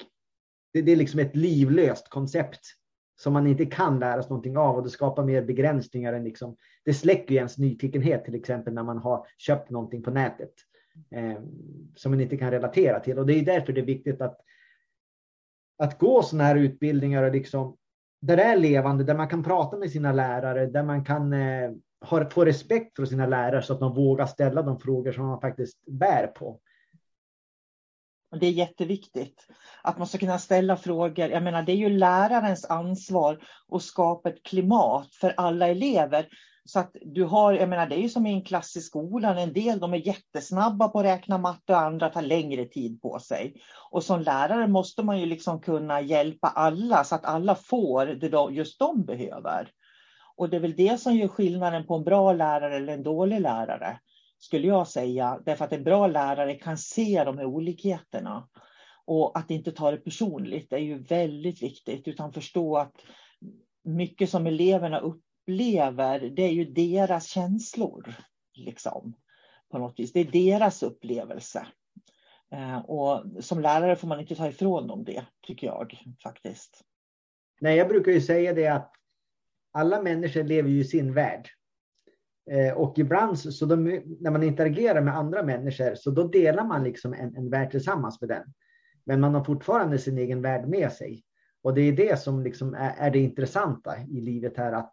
det, 0.72 0.82
det, 0.82 0.92
är 0.92 0.96
liksom 0.96 1.20
ett 1.20 1.36
livlöst 1.36 2.08
koncept 2.08 2.60
som 3.16 3.32
man 3.32 3.46
inte 3.46 3.66
kan 3.66 3.98
lära 3.98 4.22
sig 4.22 4.30
någonting 4.30 4.56
av 4.56 4.76
och 4.76 4.82
det 4.82 4.90
skapar 4.90 5.24
mer 5.24 5.42
begränsningar 5.42 6.12
än 6.12 6.24
liksom, 6.24 6.56
det 6.84 6.94
släcker 6.94 7.30
ju 7.30 7.36
ens 7.36 7.58
nyfikenhet 7.58 8.24
till 8.24 8.34
exempel 8.34 8.74
när 8.74 8.82
man 8.82 8.98
har 8.98 9.26
köpt 9.38 9.70
någonting 9.70 10.02
på 10.02 10.10
nätet 10.10 10.52
eh, 11.10 11.42
som 11.94 12.12
man 12.12 12.20
inte 12.20 12.36
kan 12.36 12.50
relatera 12.50 13.00
till 13.00 13.18
och 13.18 13.26
det 13.26 13.34
är 13.34 13.44
därför 13.44 13.72
det 13.72 13.80
är 13.80 13.86
viktigt 13.86 14.20
att 14.20 14.40
att 15.80 15.98
gå 15.98 16.22
sådana 16.22 16.44
här 16.44 16.56
utbildningar 16.56 17.22
och 17.22 17.32
liksom 17.32 17.76
där 18.20 18.36
det 18.36 18.42
är 18.42 18.56
levande, 18.56 19.04
där 19.04 19.14
man 19.14 19.28
kan 19.28 19.42
prata 19.42 19.76
med 19.76 19.90
sina 19.90 20.12
lärare, 20.12 20.66
där 20.66 20.82
man 20.82 21.04
kan 21.04 21.32
eh, 21.32 21.70
har, 22.00 22.24
får 22.24 22.46
respekt 22.46 22.96
för 22.96 23.06
sina 23.06 23.26
lärare 23.26 23.62
så 23.62 23.72
att 23.72 23.80
de 23.80 23.94
vågar 23.94 24.26
ställa 24.26 24.62
de 24.62 24.80
frågor 24.80 25.12
som 25.12 25.26
man 25.26 25.40
faktiskt 25.40 25.86
bär 25.86 26.26
på. 26.26 26.60
Det 28.40 28.46
är 28.46 28.50
jätteviktigt 28.50 29.46
att 29.82 29.98
man 29.98 30.06
ska 30.06 30.18
kunna 30.18 30.38
ställa 30.38 30.76
frågor. 30.76 31.30
Jag 31.30 31.42
menar, 31.42 31.62
det 31.62 31.72
är 31.72 31.76
ju 31.76 31.88
lärarens 31.88 32.64
ansvar 32.64 33.42
att 33.68 33.82
skapa 33.82 34.28
ett 34.28 34.42
klimat 34.42 35.14
för 35.14 35.34
alla 35.36 35.68
elever. 35.68 36.28
Så 36.64 36.78
att 36.80 36.96
du 37.02 37.24
har, 37.24 37.52
jag 37.52 37.68
menar, 37.68 37.86
det 37.86 37.94
är 37.94 38.02
ju 38.02 38.08
som 38.08 38.26
i 38.26 38.32
en 38.32 38.44
klass 38.44 38.76
i 38.76 38.80
skolan. 38.80 39.38
En 39.38 39.52
del 39.52 39.80
de 39.80 39.94
är 39.94 40.06
jättesnabba 40.06 40.88
på 40.88 40.98
att 40.98 41.04
räkna 41.04 41.38
matte 41.38 41.72
och 41.72 41.80
andra 41.80 42.08
tar 42.08 42.22
längre 42.22 42.64
tid 42.64 43.02
på 43.02 43.18
sig. 43.18 43.54
Och 43.90 44.04
som 44.04 44.20
lärare 44.20 44.66
måste 44.66 45.02
man 45.02 45.20
ju 45.20 45.26
liksom 45.26 45.60
kunna 45.60 46.00
hjälpa 46.00 46.48
alla 46.48 47.04
så 47.04 47.14
att 47.14 47.24
alla 47.24 47.54
får 47.54 48.06
det 48.06 48.54
just 48.54 48.78
de 48.78 49.04
behöver. 49.04 49.70
Och 50.40 50.50
det 50.50 50.56
är 50.56 50.60
väl 50.60 50.76
det 50.76 51.00
som 51.00 51.16
gör 51.16 51.28
skillnaden 51.28 51.86
på 51.86 51.94
en 51.94 52.04
bra 52.04 52.32
lärare 52.32 52.76
eller 52.76 52.92
en 52.92 53.02
dålig 53.02 53.40
lärare, 53.40 54.00
skulle 54.38 54.66
jag 54.66 54.88
säga. 54.88 55.40
Därför 55.44 55.64
att 55.64 55.72
en 55.72 55.84
bra 55.84 56.06
lärare 56.06 56.54
kan 56.54 56.78
se 56.78 57.24
de 57.24 57.38
här 57.38 57.44
olikheterna. 57.44 58.48
Och 59.04 59.38
att 59.38 59.50
inte 59.50 59.72
ta 59.72 59.90
det 59.90 59.96
personligt 59.96 60.72
är 60.72 60.78
ju 60.78 60.98
väldigt 61.02 61.62
viktigt, 61.62 62.08
utan 62.08 62.32
förstå 62.32 62.76
att 62.76 62.94
mycket 63.84 64.30
som 64.30 64.46
eleverna 64.46 65.00
upplever, 65.00 66.20
det 66.20 66.42
är 66.42 66.52
ju 66.52 66.64
deras 66.64 67.26
känslor. 67.26 68.14
Liksom, 68.54 69.14
på 69.70 69.78
något 69.78 69.98
vis. 69.98 70.12
Det 70.12 70.20
är 70.20 70.24
deras 70.24 70.82
upplevelse. 70.82 71.66
Eh, 72.52 72.78
och 72.78 73.44
som 73.44 73.60
lärare 73.60 73.96
får 73.96 74.08
man 74.08 74.20
inte 74.20 74.34
ta 74.34 74.48
ifrån 74.48 74.86
dem 74.86 75.04
det, 75.04 75.24
tycker 75.46 75.66
jag 75.66 76.02
faktiskt. 76.22 76.84
Nej, 77.60 77.76
jag 77.76 77.88
brukar 77.88 78.12
ju 78.12 78.20
säga 78.20 78.52
det 78.52 78.68
att 78.68 78.99
alla 79.72 80.02
människor 80.02 80.42
lever 80.42 80.68
ju 80.68 80.80
i 80.80 80.84
sin 80.84 81.14
värld. 81.14 81.48
Eh, 82.50 82.72
och 82.72 82.98
ibland 82.98 83.38
så 83.38 83.66
de, 83.66 84.02
när 84.20 84.30
man 84.30 84.42
interagerar 84.42 85.00
med 85.00 85.16
andra 85.16 85.42
människor 85.42 85.94
så 85.94 86.10
då 86.10 86.28
delar 86.28 86.64
man 86.64 86.84
liksom 86.84 87.14
en, 87.14 87.36
en 87.36 87.50
värld 87.50 87.70
tillsammans 87.70 88.20
med 88.20 88.30
den. 88.30 88.52
Men 89.04 89.20
man 89.20 89.34
har 89.34 89.44
fortfarande 89.44 89.98
sin 89.98 90.18
egen 90.18 90.42
värld 90.42 90.68
med 90.68 90.92
sig. 90.92 91.24
Och 91.62 91.74
det 91.74 91.80
är 91.80 91.92
det 91.92 92.20
som 92.20 92.42
liksom 92.42 92.74
är, 92.74 92.94
är 92.98 93.10
det 93.10 93.18
intressanta 93.18 93.96
i 94.08 94.20
livet 94.20 94.56
här 94.56 94.72
att 94.72 94.92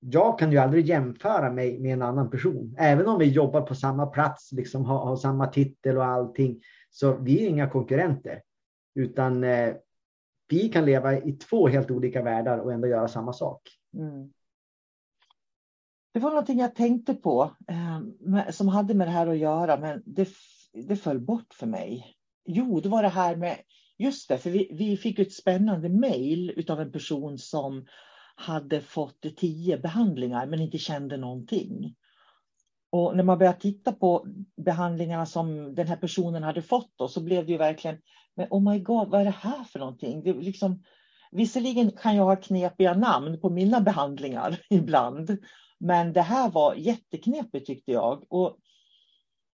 jag 0.00 0.38
kan 0.38 0.52
ju 0.52 0.58
aldrig 0.58 0.86
jämföra 0.86 1.52
mig 1.52 1.80
med 1.80 1.92
en 1.92 2.02
annan 2.02 2.30
person. 2.30 2.74
Även 2.78 3.06
om 3.06 3.18
vi 3.18 3.24
jobbar 3.24 3.60
på 3.60 3.74
samma 3.74 4.06
plats, 4.06 4.52
liksom 4.52 4.84
har, 4.84 4.98
har 4.98 5.16
samma 5.16 5.46
titel 5.46 5.96
och 5.96 6.04
allting. 6.04 6.62
Så 6.90 7.16
vi 7.16 7.44
är 7.44 7.48
inga 7.48 7.70
konkurrenter. 7.70 8.42
Utan 8.94 9.44
eh, 9.44 9.74
vi 10.48 10.68
kan 10.68 10.84
leva 10.84 11.18
i 11.18 11.32
två 11.32 11.68
helt 11.68 11.90
olika 11.90 12.22
världar 12.22 12.58
och 12.58 12.72
ändå 12.72 12.88
göra 12.88 13.08
samma 13.08 13.32
sak. 13.32 13.79
Mm. 13.94 14.32
Det 16.12 16.20
var 16.20 16.30
någonting 16.30 16.58
jag 16.58 16.74
tänkte 16.74 17.14
på 17.14 17.56
eh, 17.68 18.50
som 18.50 18.68
hade 18.68 18.94
med 18.94 19.06
det 19.06 19.10
här 19.10 19.26
att 19.26 19.38
göra, 19.38 19.80
men 19.80 20.02
det, 20.06 20.28
det 20.72 20.96
föll 20.96 21.20
bort 21.20 21.54
för 21.54 21.66
mig. 21.66 22.16
Jo, 22.44 22.80
det 22.80 22.88
var 22.88 23.02
det 23.02 23.08
här 23.08 23.36
med, 23.36 23.58
just 23.98 24.28
det, 24.28 24.38
för 24.38 24.50
vi, 24.50 24.70
vi 24.72 24.96
fick 24.96 25.18
ett 25.18 25.32
spännande 25.32 25.88
mejl 25.88 26.64
av 26.68 26.80
en 26.80 26.92
person 26.92 27.38
som 27.38 27.86
hade 28.34 28.80
fått 28.80 29.36
tio 29.36 29.78
behandlingar 29.78 30.46
men 30.46 30.60
inte 30.60 30.78
kände 30.78 31.16
någonting. 31.16 31.96
Och 32.90 33.16
när 33.16 33.24
man 33.24 33.38
börjar 33.38 33.52
titta 33.52 33.92
på 33.92 34.26
behandlingarna 34.56 35.26
som 35.26 35.74
den 35.74 35.86
här 35.86 35.96
personen 35.96 36.42
hade 36.42 36.62
fått 36.62 36.92
då, 36.96 37.08
så 37.08 37.20
blev 37.20 37.46
det 37.46 37.52
ju 37.52 37.58
verkligen, 37.58 37.98
men 38.34 38.46
oh 38.50 38.72
my 38.72 38.78
god, 38.80 39.08
vad 39.08 39.20
är 39.20 39.24
det 39.24 39.30
här 39.30 39.64
för 39.64 39.78
någonting? 39.78 40.22
Det 40.22 40.32
liksom, 40.32 40.82
visserligen 41.30 41.90
kan 41.90 42.16
jag 42.16 42.24
ha 42.24 42.36
knepiga 42.36 42.94
namn 42.94 43.40
på 43.40 43.50
mina 43.50 43.80
behandlingar 43.80 44.60
ibland, 44.70 45.36
men 45.78 46.12
det 46.12 46.22
här 46.22 46.50
var 46.50 46.74
jätteknepigt 46.74 47.66
tyckte 47.66 47.92
jag. 47.92 48.24
Och 48.28 48.58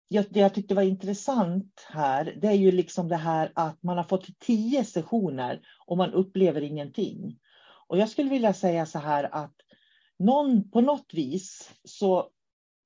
det 0.09 0.39
jag 0.39 0.53
tyckte 0.53 0.75
var 0.75 0.83
intressant 0.83 1.87
här, 1.89 2.37
det 2.41 2.47
är 2.47 2.53
ju 2.53 2.71
liksom 2.71 3.07
det 3.07 3.15
här 3.15 3.51
att 3.55 3.83
man 3.83 3.97
har 3.97 4.03
fått 4.03 4.39
tio 4.39 4.85
sessioner 4.85 5.61
och 5.85 5.97
man 5.97 6.13
upplever 6.13 6.61
ingenting. 6.61 7.39
Och 7.87 7.97
jag 7.97 8.09
skulle 8.09 8.29
vilja 8.29 8.53
säga 8.53 8.85
så 8.85 8.99
här 8.99 9.35
att 9.35 9.55
någon, 10.19 10.71
på 10.71 10.81
något 10.81 11.13
vis 11.13 11.73
så 11.83 12.29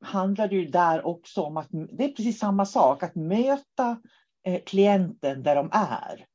handlar 0.01 0.47
det 0.47 0.55
ju 0.55 0.65
där 0.65 1.05
också 1.05 1.41
om 1.41 1.57
att 1.57 1.67
det 1.71 2.03
är 2.03 2.11
precis 2.11 2.39
samma 2.39 2.65
sak, 2.65 3.03
att 3.03 3.15
möta 3.15 4.01
eh, 4.43 4.61
klienten 4.65 5.43
där 5.43 5.55
de 5.55 5.69
är. 5.71 6.25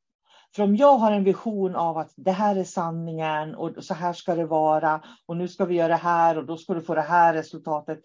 För 0.54 0.62
om 0.62 0.76
jag 0.76 0.96
har 0.96 1.12
en 1.12 1.24
vision 1.24 1.76
av 1.76 1.98
att 1.98 2.12
det 2.16 2.30
här 2.30 2.56
är 2.56 2.64
sanningen 2.64 3.54
och 3.54 3.84
så 3.84 3.94
här 3.94 4.12
ska 4.12 4.34
det 4.34 4.46
vara 4.46 5.02
och 5.26 5.36
nu 5.36 5.48
ska 5.48 5.64
vi 5.64 5.74
göra 5.74 5.88
det 5.88 5.94
här 5.94 6.38
och 6.38 6.46
då 6.46 6.56
ska 6.56 6.74
du 6.74 6.80
få 6.80 6.94
det 6.94 7.00
här 7.00 7.34
resultatet. 7.34 8.00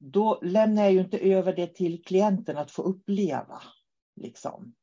Då 0.00 0.38
lämnar 0.42 0.82
jag 0.82 0.92
ju 0.92 1.00
inte 1.00 1.18
över 1.18 1.52
det 1.56 1.74
till 1.74 2.02
klienten 2.02 2.56
att 2.56 2.70
få 2.70 2.82
uppleva. 2.82 3.62
Liksom. 4.16 4.74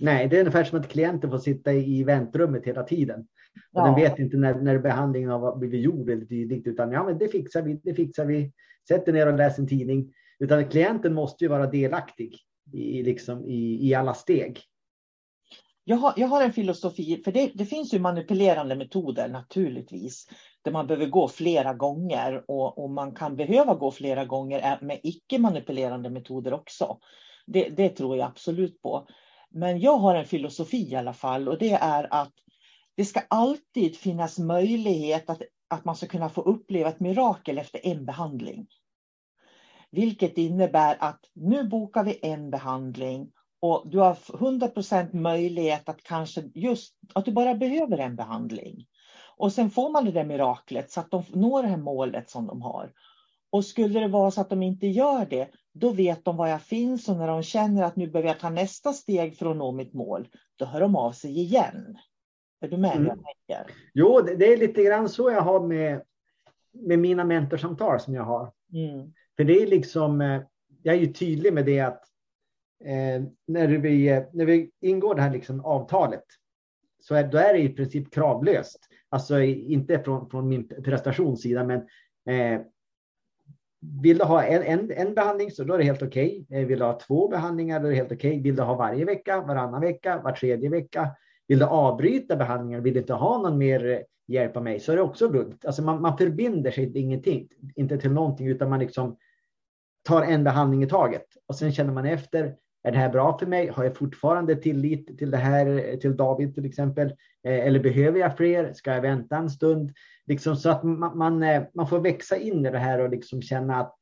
Nej, 0.00 0.28
det 0.28 0.36
är 0.36 0.40
ungefär 0.40 0.64
som 0.64 0.80
att 0.80 0.88
klienten 0.88 1.30
får 1.30 1.38
sitta 1.38 1.72
i 1.72 2.04
väntrummet 2.04 2.64
hela 2.64 2.82
tiden. 2.82 3.20
Och 3.20 3.80
ja. 3.80 3.84
Den 3.84 3.94
vet 3.94 4.18
inte 4.18 4.36
när, 4.36 4.54
när 4.54 4.78
behandlingen 4.78 5.30
har 5.30 5.56
blivit 5.56 5.80
gjord 5.80 6.10
eller 6.10 6.24
dylikt, 6.24 6.66
utan 6.66 6.92
ja, 6.92 7.04
men 7.04 7.18
det 7.18 7.28
fixar 7.28 7.62
vi, 7.62 7.80
det 7.84 7.94
fixar 7.94 8.24
vi. 8.24 8.52
Sätt 8.88 9.04
dig 9.04 9.14
ner 9.14 9.26
och 9.26 9.38
läs 9.38 9.58
en 9.58 9.68
tidning. 9.68 10.14
Utan 10.38 10.68
klienten 10.68 11.14
måste 11.14 11.44
ju 11.44 11.48
vara 11.48 11.66
delaktig 11.66 12.38
i, 12.72 13.02
liksom, 13.02 13.44
i, 13.44 13.88
i 13.88 13.94
alla 13.94 14.14
steg. 14.14 14.60
Jag 15.88 15.96
har, 15.96 16.12
jag 16.16 16.28
har 16.28 16.42
en 16.42 16.52
filosofi, 16.52 17.22
för 17.24 17.32
det, 17.32 17.50
det, 17.54 17.64
finns 17.64 17.94
ju 17.94 17.98
manipulerande 17.98 18.76
metoder 18.76 19.28
naturligtvis, 19.28 20.28
där 20.62 20.72
man 20.72 20.86
behöver 20.86 21.06
gå 21.06 21.28
flera 21.28 21.74
gånger 21.74 22.44
och, 22.50 22.78
och 22.78 22.90
man 22.90 23.14
kan 23.14 23.36
behöva 23.36 23.74
gå 23.74 23.90
flera 23.90 24.24
gånger 24.24 24.78
med 24.80 25.00
icke 25.02 25.38
manipulerande 25.38 26.10
metoder 26.10 26.52
också. 26.52 26.98
Det, 27.46 27.68
det 27.68 27.88
tror 27.88 28.16
jag 28.16 28.26
absolut 28.26 28.82
på. 28.82 29.06
Men 29.50 29.80
jag 29.80 29.96
har 29.96 30.14
en 30.14 30.24
filosofi 30.24 30.90
i 30.90 30.94
alla 30.94 31.12
fall 31.12 31.48
och 31.48 31.58
det 31.58 31.72
är 31.72 32.06
att 32.10 32.32
det 32.96 33.04
ska 33.04 33.20
alltid 33.30 33.96
finnas 33.96 34.38
möjlighet 34.38 35.30
att, 35.30 35.42
att 35.68 35.84
man 35.84 35.96
ska 35.96 36.06
kunna 36.06 36.28
få 36.28 36.40
uppleva 36.40 36.88
ett 36.88 37.00
mirakel 37.00 37.58
efter 37.58 37.86
en 37.86 38.06
behandling. 38.06 38.66
Vilket 39.90 40.38
innebär 40.38 40.96
att 41.00 41.20
nu 41.34 41.64
bokar 41.64 42.04
vi 42.04 42.18
en 42.22 42.50
behandling 42.50 43.30
och 43.70 43.90
du 43.90 43.98
har 43.98 44.14
100% 44.14 45.14
möjlighet 45.14 45.88
att 45.88 46.02
kanske 46.02 46.42
just 46.54 46.94
att 47.14 47.24
du 47.24 47.32
bara 47.32 47.54
behöver 47.54 47.98
en 47.98 48.16
behandling. 48.16 48.86
Och 49.36 49.52
sen 49.52 49.70
får 49.70 49.90
man 49.90 50.04
det 50.04 50.12
där 50.12 50.24
miraklet 50.24 50.90
så 50.90 51.00
att 51.00 51.10
de 51.10 51.22
når 51.32 51.62
det 51.62 51.68
här 51.68 51.76
målet 51.76 52.30
som 52.30 52.46
de 52.46 52.62
har. 52.62 52.92
Och 53.50 53.64
skulle 53.64 54.00
det 54.00 54.08
vara 54.08 54.30
så 54.30 54.40
att 54.40 54.50
de 54.50 54.62
inte 54.62 54.86
gör 54.86 55.26
det, 55.26 55.48
då 55.72 55.90
vet 55.90 56.24
de 56.24 56.36
var 56.36 56.46
jag 56.46 56.62
finns 56.62 57.08
och 57.08 57.16
när 57.16 57.26
de 57.26 57.42
känner 57.42 57.82
att 57.82 57.96
nu 57.96 58.06
behöver 58.06 58.28
jag 58.28 58.40
ta 58.40 58.50
nästa 58.50 58.92
steg 58.92 59.36
för 59.36 59.50
att 59.50 59.56
nå 59.56 59.72
mitt 59.72 59.92
mål, 59.92 60.28
då 60.56 60.64
hör 60.64 60.80
de 60.80 60.96
av 60.96 61.12
sig 61.12 61.40
igen. 61.40 61.98
Är 62.60 62.68
du 62.68 62.76
med? 62.76 62.96
Mm. 62.96 63.18
Jag 63.46 63.58
jo, 63.94 64.20
det 64.20 64.52
är 64.52 64.56
lite 64.56 64.82
grann 64.82 65.08
så 65.08 65.30
jag 65.30 65.42
har 65.42 65.60
med, 65.60 66.02
med 66.72 66.98
mina 66.98 67.24
mentorsamtal 67.24 68.00
som 68.00 68.14
jag 68.14 68.24
har. 68.24 68.52
Mm. 68.72 69.12
För 69.36 69.44
det 69.44 69.62
är 69.62 69.66
liksom, 69.66 70.20
eh, 70.20 70.42
jag 70.82 70.94
är 70.94 71.00
ju 71.00 71.12
tydlig 71.12 71.52
med 71.52 71.66
det 71.66 71.80
att 71.80 72.04
eh, 72.84 73.22
när, 73.46 73.68
vi, 73.68 74.08
eh, 74.08 74.22
när 74.32 74.46
vi 74.46 74.70
ingår 74.80 75.14
det 75.14 75.22
här 75.22 75.30
liksom 75.30 75.64
avtalet 75.64 76.24
så 76.98 77.14
är, 77.14 77.24
då 77.24 77.38
är 77.38 77.52
det 77.52 77.58
i 77.58 77.68
princip 77.68 78.14
kravlöst. 78.14 78.78
Alltså 79.08 79.40
inte 79.40 79.98
från, 79.98 80.30
från 80.30 80.48
min 80.48 80.68
prestationssida, 80.68 81.64
men 81.64 81.78
eh, 82.36 82.60
vill 84.02 84.18
du 84.18 84.24
ha 84.24 84.44
en, 84.44 84.62
en, 84.62 84.90
en 84.90 85.14
behandling 85.14 85.50
så 85.50 85.64
då 85.64 85.74
är 85.74 85.78
det 85.78 85.84
helt 85.84 86.02
okej. 86.02 86.44
Okay. 86.48 86.64
Vill 86.64 86.78
du 86.78 86.84
ha 86.84 87.00
två 87.00 87.28
behandlingar 87.28 87.80
då 87.80 87.86
är 87.86 87.90
det 87.90 87.96
helt 87.96 88.12
okej. 88.12 88.30
Okay. 88.30 88.42
Vill 88.42 88.56
du 88.56 88.62
ha 88.62 88.74
varje 88.74 89.04
vecka, 89.04 89.40
varannan 89.40 89.80
vecka, 89.80 90.20
var 90.24 90.32
tredje 90.32 90.68
vecka. 90.70 91.10
Vill 91.48 91.58
du 91.58 91.64
avbryta 91.64 92.36
behandlingen, 92.36 92.82
vill 92.82 92.94
du 92.94 93.00
inte 93.00 93.14
ha 93.14 93.38
någon 93.38 93.58
mer 93.58 93.86
eh, 93.86 93.98
hjälp 94.26 94.56
av 94.56 94.62
mig 94.62 94.80
så 94.80 94.92
är 94.92 94.96
det 94.96 95.02
också 95.02 95.32
lugnt. 95.32 95.64
Alltså 95.64 95.82
man, 95.82 96.02
man 96.02 96.18
förbinder 96.18 96.70
sig 96.70 96.92
till 96.92 97.02
ingenting, 97.02 97.48
inte 97.74 97.98
till 97.98 98.12
någonting, 98.12 98.46
utan 98.46 98.70
man 98.70 98.78
liksom 98.78 99.16
tar 100.02 100.22
en 100.22 100.44
behandling 100.44 100.82
i 100.82 100.88
taget 100.88 101.26
och 101.46 101.56
sen 101.56 101.72
känner 101.72 101.92
man 101.92 102.06
efter. 102.06 102.56
Är 102.86 102.92
det 102.92 102.98
här 102.98 103.08
bra 103.08 103.38
för 103.38 103.46
mig? 103.46 103.68
Har 103.68 103.84
jag 103.84 103.96
fortfarande 103.96 104.56
tillit 104.56 105.18
till 105.18 105.30
det 105.30 105.36
här, 105.36 105.96
till 105.96 106.16
David 106.16 106.54
till 106.54 106.64
exempel? 106.64 107.08
Eh, 107.44 107.66
eller 107.66 107.80
behöver 107.80 108.20
jag 108.20 108.36
fler? 108.36 108.72
Ska 108.72 108.94
jag 108.94 109.00
vänta 109.00 109.36
en 109.36 109.50
stund? 109.50 109.92
Liksom 110.26 110.56
så 110.56 110.70
att 110.70 110.82
man, 110.82 111.18
man, 111.18 111.42
eh, 111.42 111.62
man 111.74 111.88
får 111.88 111.98
växa 111.98 112.36
in 112.36 112.66
i 112.66 112.70
det 112.70 112.78
här 112.78 112.98
och 112.98 113.10
liksom 113.10 113.42
känna 113.42 113.76
att 113.76 113.98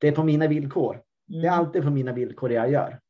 det 0.00 0.08
är 0.08 0.12
på 0.12 0.24
mina 0.24 0.46
villkor. 0.46 0.92
Mm. 0.92 1.42
Det 1.42 1.48
är 1.48 1.52
mm. 1.52 1.64
alltid 1.64 1.82
på 1.82 1.90
mina 1.90 2.12
villkor 2.12 2.52
jag 2.52 2.70
gör. 2.70 3.00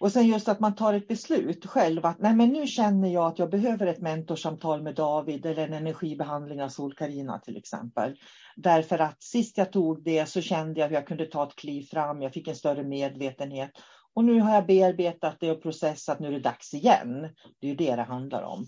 Och 0.00 0.12
sen 0.12 0.26
just 0.26 0.48
att 0.48 0.60
man 0.60 0.74
tar 0.74 0.94
ett 0.94 1.08
beslut 1.08 1.66
själv 1.66 2.06
att 2.06 2.18
nej 2.18 2.34
men 2.34 2.48
nu 2.48 2.66
känner 2.66 3.08
jag 3.08 3.26
att 3.26 3.38
jag 3.38 3.50
behöver 3.50 3.86
ett 3.86 4.00
mentorsamtal 4.00 4.82
med 4.82 4.94
David 4.94 5.46
eller 5.46 5.66
en 5.66 5.72
energibehandling 5.72 6.62
av 6.62 6.68
Sol-Karina 6.68 7.38
till 7.38 7.56
exempel. 7.56 8.16
Därför 8.56 8.98
att 8.98 9.22
sist 9.22 9.58
jag 9.58 9.72
tog 9.72 10.04
det 10.04 10.28
så 10.28 10.40
kände 10.40 10.80
jag 10.80 10.88
hur 10.88 10.94
jag 10.94 11.06
kunde 11.06 11.26
ta 11.26 11.42
ett 11.48 11.56
kliv 11.56 11.82
fram, 11.82 12.22
jag 12.22 12.32
fick 12.32 12.48
en 12.48 12.56
större 12.56 12.84
medvetenhet. 12.84 13.70
Och 14.14 14.24
nu 14.24 14.40
har 14.40 14.54
jag 14.54 14.66
bearbetat 14.66 15.36
det 15.40 15.50
och 15.50 15.62
processat, 15.62 16.20
nu 16.20 16.28
är 16.28 16.32
det 16.32 16.38
dags 16.38 16.74
igen. 16.74 17.28
Det 17.60 17.66
är 17.66 17.70
ju 17.70 17.76
det 17.76 17.96
det 17.96 18.02
handlar 18.02 18.42
om. 18.42 18.66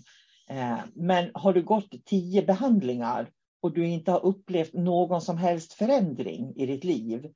Eh, 0.49 0.79
men 0.93 1.31
har 1.33 1.53
du 1.53 1.63
gått 1.63 2.05
tio 2.05 2.45
behandlingar 2.45 3.29
och 3.61 3.73
du 3.73 3.85
inte 3.85 4.11
har 4.11 4.25
upplevt 4.25 4.73
någon 4.73 5.21
som 5.21 5.37
helst 5.37 5.73
förändring 5.73 6.53
i 6.55 6.65
ditt 6.65 6.83
liv, 6.83 7.33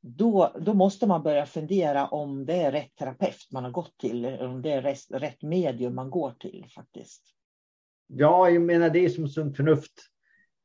då, 0.00 0.52
då 0.60 0.74
måste 0.74 1.06
man 1.06 1.22
börja 1.22 1.46
fundera 1.46 2.06
om 2.06 2.46
det 2.46 2.54
är 2.54 2.72
rätt 2.72 2.96
terapeut 2.96 3.48
man 3.52 3.64
har 3.64 3.70
gått 3.70 3.98
till, 3.98 4.24
eller 4.24 4.48
om 4.48 4.62
det 4.62 4.72
är 4.72 4.82
rätt, 4.82 5.10
rätt 5.10 5.42
medium 5.42 5.94
man 5.94 6.10
går 6.10 6.30
till 6.30 6.66
faktiskt. 6.74 7.22
Ja, 8.06 8.50
jag 8.50 8.62
menar 8.62 8.90
det 8.90 9.04
är 9.04 9.08
som 9.08 9.28
sunt 9.28 9.56
förnuft. 9.56 9.92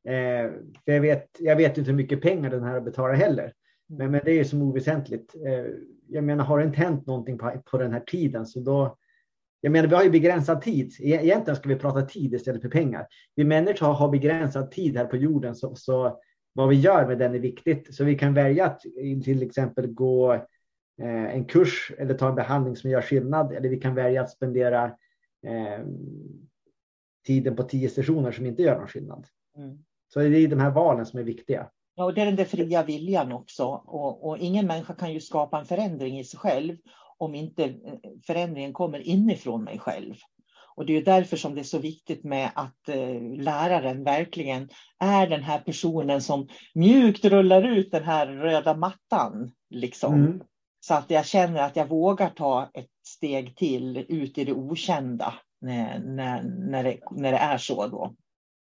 Eh, 0.08 0.50
jag, 0.84 1.00
vet, 1.00 1.28
jag 1.38 1.56
vet 1.56 1.78
inte 1.78 1.90
hur 1.90 1.96
mycket 1.96 2.22
pengar 2.22 2.50
den 2.50 2.62
här 2.62 2.80
betalar 2.80 3.14
heller. 3.14 3.52
Men, 3.98 4.10
men 4.10 4.20
det 4.24 4.40
är 4.40 4.44
som 4.44 4.62
oväsentligt. 4.62 5.34
Eh, 5.46 5.66
jag 6.08 6.24
menar, 6.24 6.44
har 6.44 6.58
det 6.58 6.64
inte 6.64 6.78
hänt 6.78 7.06
någonting 7.06 7.38
på, 7.38 7.52
på 7.64 7.78
den 7.78 7.92
här 7.92 8.00
tiden 8.00 8.46
så 8.46 8.60
då... 8.60 8.96
Jag 9.64 9.72
menar, 9.72 9.88
vi 9.88 9.94
har 9.94 10.04
ju 10.04 10.10
begränsad 10.10 10.62
tid. 10.62 10.92
E-, 11.00 11.24
egentligen 11.24 11.56
ska 11.56 11.68
vi 11.68 11.76
prata 11.76 12.02
tid 12.02 12.34
istället 12.34 12.62
för 12.62 12.68
pengar. 12.68 13.06
Vi 13.34 13.44
människor 13.44 13.86
har 13.86 14.08
begränsad 14.08 14.70
tid 14.70 14.96
här 14.96 15.04
på 15.04 15.16
jorden 15.16 15.54
så, 15.54 15.74
så 15.74 16.20
vad 16.52 16.68
vi 16.68 16.76
gör 16.76 17.06
med 17.06 17.18
den 17.18 17.34
är 17.34 17.38
viktigt. 17.38 17.94
Så 17.94 18.04
vi 18.04 18.18
kan 18.18 18.34
välja 18.34 18.66
att 18.66 18.80
till 19.24 19.42
exempel 19.42 19.86
gå 19.86 20.32
eh, 21.02 21.34
en 21.34 21.44
kurs 21.44 21.92
eller 21.98 22.14
ta 22.14 22.28
en 22.28 22.34
behandling 22.34 22.76
som 22.76 22.90
gör 22.90 23.02
skillnad. 23.02 23.52
Eller 23.52 23.68
vi 23.68 23.80
kan 23.80 23.94
välja 23.94 24.22
att 24.22 24.30
spendera 24.30 24.84
eh, 25.46 25.86
tiden 27.26 27.56
på 27.56 27.62
tio 27.62 27.88
sessioner 27.88 28.32
som 28.32 28.46
inte 28.46 28.62
gör 28.62 28.78
någon 28.78 28.88
skillnad. 28.88 29.26
Mm. 29.56 29.78
Så 30.08 30.20
det 30.20 30.38
är 30.38 30.48
de 30.48 30.60
här 30.60 30.70
valen 30.70 31.06
som 31.06 31.18
är 31.18 31.24
viktiga. 31.24 31.70
Ja, 31.94 32.04
och 32.04 32.14
det 32.14 32.20
är 32.20 32.26
den 32.26 32.36
där 32.36 32.44
fria 32.44 32.82
viljan 32.82 33.32
också. 33.32 33.64
Och, 33.66 34.28
och, 34.28 34.38
ingen 34.38 34.66
människa 34.66 34.94
kan 34.94 35.12
ju 35.12 35.20
skapa 35.20 35.58
en 35.58 35.66
förändring 35.66 36.18
i 36.18 36.24
sig 36.24 36.40
själv 36.40 36.76
om 37.18 37.34
inte 37.34 37.64
eh, 37.64 37.72
förändringen 38.26 38.72
kommer 38.72 38.98
inifrån 38.98 39.64
mig 39.64 39.78
själv. 39.78 40.14
Och 40.74 40.86
det 40.86 40.96
är 40.96 41.04
därför 41.04 41.36
som 41.36 41.54
det 41.54 41.60
är 41.60 41.64
så 41.64 41.78
viktigt 41.78 42.24
med 42.24 42.50
att 42.54 42.88
eh, 42.88 43.22
läraren 43.36 44.04
verkligen 44.04 44.68
är 44.98 45.26
den 45.26 45.42
här 45.42 45.58
personen 45.58 46.22
som 46.22 46.48
mjukt 46.74 47.24
rullar 47.24 47.62
ut 47.62 47.90
den 47.90 48.04
här 48.04 48.26
röda 48.26 48.74
mattan. 48.74 49.50
Liksom. 49.70 50.14
Mm. 50.14 50.40
Så 50.80 50.94
att 50.94 51.10
jag 51.10 51.26
känner 51.26 51.62
att 51.62 51.76
jag 51.76 51.88
vågar 51.88 52.28
ta 52.28 52.70
ett 52.74 52.90
steg 53.06 53.56
till 53.56 54.06
ut 54.08 54.38
i 54.38 54.44
det 54.44 54.52
okända. 54.52 55.34
när, 55.60 55.98
när, 55.98 56.42
när, 56.42 56.84
det, 56.84 56.98
när 57.10 57.32
det 57.32 57.38
är 57.38 57.58
så 57.58 57.86
då. 57.86 58.14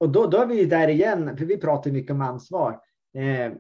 Och 0.01 0.11
då, 0.11 0.27
då 0.27 0.39
är 0.39 0.47
vi 0.47 0.65
där 0.65 0.89
igen, 0.89 1.37
för 1.37 1.45
vi 1.45 1.57
pratar 1.57 1.91
mycket 1.91 2.11
om 2.11 2.21
ansvar. 2.21 2.81
Eh, 3.15 3.53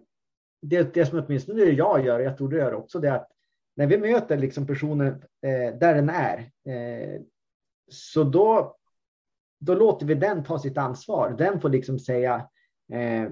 det, 0.63 0.95
det 0.95 1.07
som 1.07 1.19
åtminstone 1.19 1.63
jag 1.63 2.05
gör, 2.05 2.19
och 2.19 2.25
jag 2.25 2.37
tror 2.37 2.49
du 2.49 2.57
gör 2.57 2.75
också, 2.75 2.99
det 2.99 3.09
är 3.09 3.15
att 3.15 3.31
när 3.77 3.87
vi 3.87 3.99
möter 3.99 4.39
liksom 4.39 4.67
personen 4.67 5.07
eh, 5.43 5.79
där 5.79 5.95
den 5.95 6.09
är, 6.09 6.39
eh, 6.39 7.21
så 7.89 8.25
då, 8.25 8.77
då 9.61 9.75
låter 9.75 10.07
vi 10.07 10.15
den 10.15 10.45
ta 10.45 10.59
sitt 10.59 10.79
ansvar. 10.79 11.35
Den 11.39 11.61
får 11.61 11.69
liksom 11.69 11.99
säga 11.99 12.49
eh, 12.93 13.29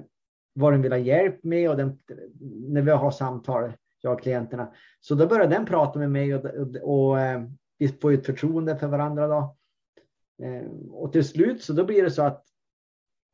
vad 0.52 0.72
den 0.72 0.82
vill 0.82 0.92
ha 0.92 0.98
hjälp 0.98 1.44
med 1.44 1.70
och 1.70 1.76
den, 1.76 1.98
när 2.68 2.82
vi 2.82 2.90
har 2.90 3.10
samtal, 3.10 3.72
jag 4.00 4.12
och 4.12 4.22
klienterna. 4.22 4.72
Så 5.00 5.14
då 5.14 5.26
börjar 5.26 5.46
den 5.46 5.66
prata 5.66 5.98
med 5.98 6.10
mig 6.10 6.34
och, 6.34 6.44
och, 6.44 6.76
och 6.76 7.20
eh, 7.20 7.42
vi 7.78 7.88
får 7.88 8.12
ett 8.12 8.26
förtroende 8.26 8.76
för 8.76 8.86
varandra. 8.86 9.28
Då. 9.28 9.56
Eh, 10.42 10.70
och 10.90 11.12
till 11.12 11.24
slut 11.24 11.62
så 11.62 11.72
då 11.72 11.84
blir 11.84 12.02
det 12.02 12.10
så 12.10 12.22
att 12.22 12.44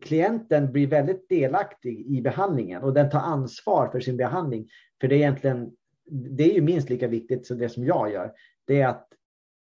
klienten 0.05 0.73
blir 0.73 0.87
väldigt 0.87 1.29
delaktig 1.29 2.07
i 2.07 2.23
behandlingen 2.23 2.83
och 2.83 2.95
den 2.95 3.11
tar 3.11 3.19
ansvar 3.19 3.89
för 3.89 4.01
sin 4.01 4.17
behandling. 4.17 4.69
För 5.01 5.09
det 5.09 5.15
är 5.15 5.19
egentligen, 5.19 5.71
det 6.11 6.51
är 6.51 6.55
ju 6.55 6.61
minst 6.61 6.91
lika 6.91 7.09
viktigt 7.09 7.47
som 7.47 7.59
det 7.59 7.69
som 7.69 7.85
jag 7.85 8.13
gör. 8.13 8.33
Det 8.67 8.81
är 8.81 8.89
att 8.89 9.09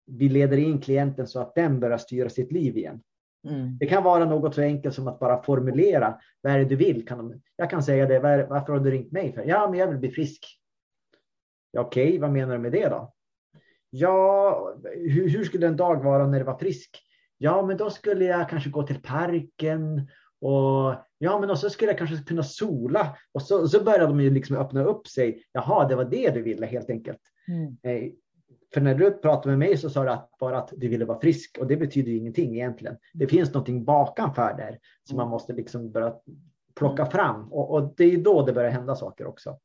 vi 0.07 0.29
leder 0.29 0.57
in 0.57 0.81
klienten 0.81 1.27
så 1.27 1.41
att 1.41 1.55
den 1.55 1.81
börjar 1.81 1.99
styra 1.99 2.29
sitt 2.29 2.53
liv 2.53 2.77
igen. 2.77 3.03
Mm. 3.49 3.79
Det 3.79 3.87
kan 3.87 4.03
vara 4.03 4.25
något 4.25 4.55
så 4.55 4.62
enkelt 4.62 4.95
som 4.95 5.09
att 5.09 5.19
bara 5.19 5.43
formulera 5.43 6.21
vad 6.41 6.53
är 6.53 6.59
det 6.59 6.65
du 6.65 6.77
vill. 6.77 7.07
Kan 7.07 7.43
jag 7.57 7.71
kan 7.71 7.83
säga 7.83 8.07
det, 8.07 8.19
varför 8.49 8.73
har 8.73 8.81
du 8.81 8.91
ringt 8.91 9.12
mig? 9.12 9.33
för? 9.33 9.45
Ja, 9.45 9.71
men 9.71 9.81
jag 9.81 9.87
vill 9.87 9.99
bli 9.99 10.11
frisk. 10.11 10.47
Ja, 11.71 11.81
Okej, 11.81 12.09
okay, 12.09 12.19
vad 12.19 12.33
menar 12.33 12.57
du 12.57 12.62
med 12.62 12.73
det 12.73 12.89
då? 12.89 13.12
Ja, 13.91 14.75
hur, 14.95 15.29
hur 15.29 15.45
skulle 15.45 15.67
en 15.67 15.77
dag 15.77 16.05
vara 16.05 16.27
när 16.27 16.39
du 16.39 16.45
var 16.45 16.59
frisk? 16.59 17.06
Ja, 17.38 17.66
men 17.66 17.77
då 17.77 17.90
skulle 17.90 18.25
jag 18.25 18.49
kanske 18.49 18.70
gå 18.70 18.83
till 18.83 19.03
parken 19.03 20.09
och 20.40 20.94
ja, 21.18 21.40
men 21.40 21.57
så 21.57 21.70
skulle 21.70 21.90
jag 21.90 21.99
kanske 21.99 22.16
kunna 22.16 22.42
sola. 22.42 23.16
Och 23.33 23.42
så, 23.42 23.68
så 23.68 23.85
började 23.85 24.07
de 24.07 24.20
ju 24.20 24.31
liksom 24.31 24.57
öppna 24.57 24.85
upp 24.85 25.07
sig. 25.07 25.42
Jaha, 25.53 25.88
det 25.88 25.96
var 25.96 26.05
det 26.05 26.31
du 26.31 26.42
ville 26.42 26.66
helt 26.66 26.90
enkelt. 26.90 27.20
Mm. 27.49 27.77
Eh, 27.83 28.12
för 28.75 28.81
när 28.81 28.94
du 28.94 29.11
pratade 29.11 29.57
med 29.57 29.68
mig 29.68 29.79
så 29.79 29.90
sa 29.90 30.05
du 30.05 30.11
att 30.11 30.31
bara 30.38 30.59
att 30.59 30.72
du 30.77 30.88
ville 30.88 31.05
vara 31.05 31.20
frisk 31.20 31.59
och 31.61 31.66
det 31.66 31.77
betyder 31.77 32.12
ingenting 32.12 32.55
egentligen. 32.55 32.96
Det 33.14 33.27
finns 33.27 33.55
någonting 33.55 33.85
bakanför 33.85 34.55
där 34.59 34.79
som 35.05 35.16
man 35.16 35.29
måste 35.29 35.53
liksom 35.53 35.92
börja 35.92 36.14
plocka 36.75 37.03
mm. 37.03 37.11
fram 37.11 37.53
och, 37.53 37.70
och 37.70 37.94
det 37.96 38.05
är 38.05 38.18
då 38.18 38.42
det 38.42 38.53
börjar 38.53 38.70
hända 38.70 38.96
saker 38.96 39.27
också. 39.27 39.59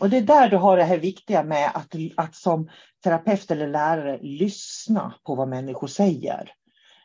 Och 0.00 0.10
det 0.10 0.16
är 0.16 0.22
där 0.22 0.48
du 0.48 0.56
har 0.56 0.76
det 0.76 0.84
här 0.84 0.98
viktiga 0.98 1.42
med 1.42 1.70
att, 1.74 1.94
att 2.16 2.34
som 2.34 2.70
terapeut 3.04 3.50
eller 3.50 3.66
lärare 3.66 4.18
lyssna 4.22 5.14
på 5.24 5.34
vad 5.34 5.48
människor 5.48 5.86
säger. 5.86 6.50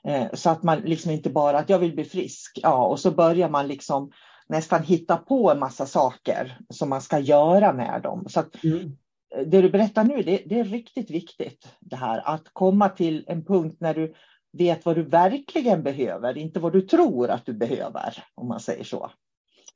Eh, 0.03 0.27
så 0.33 0.49
att 0.49 0.63
man 0.63 0.79
liksom 0.79 1.11
inte 1.11 1.29
bara 1.29 1.57
att 1.57 1.69
jag 1.69 1.79
vill 1.79 1.95
bli 1.95 2.03
frisk, 2.03 2.59
ja, 2.63 2.85
och 2.85 2.99
så 2.99 3.11
börjar 3.11 3.49
man 3.49 3.67
liksom 3.67 4.11
nästan 4.49 4.83
hitta 4.83 5.17
på 5.17 5.51
en 5.51 5.59
massa 5.59 5.85
saker 5.85 6.57
som 6.69 6.89
man 6.89 7.01
ska 7.01 7.19
göra 7.19 7.73
med 7.73 8.01
dem. 8.03 8.25
Så 8.29 8.43
mm. 8.63 8.97
Det 9.45 9.61
du 9.61 9.69
berättar 9.69 10.03
nu, 10.03 10.23
det, 10.23 10.43
det, 10.45 10.59
är 10.59 10.63
riktigt 10.63 11.11
viktigt 11.11 11.67
det 11.79 11.95
här 11.95 12.21
att 12.25 12.49
komma 12.53 12.89
till 12.89 13.25
en 13.27 13.45
punkt 13.45 13.77
när 13.79 13.93
du 13.93 14.13
vet 14.57 14.85
vad 14.85 14.95
du 14.95 15.03
verkligen 15.03 15.83
behöver, 15.83 16.37
inte 16.37 16.59
vad 16.59 16.73
du 16.73 16.81
tror 16.81 17.29
att 17.29 17.45
du 17.45 17.53
behöver, 17.53 18.23
om 18.35 18.47
man 18.47 18.59
säger 18.59 18.83
så. 18.83 19.11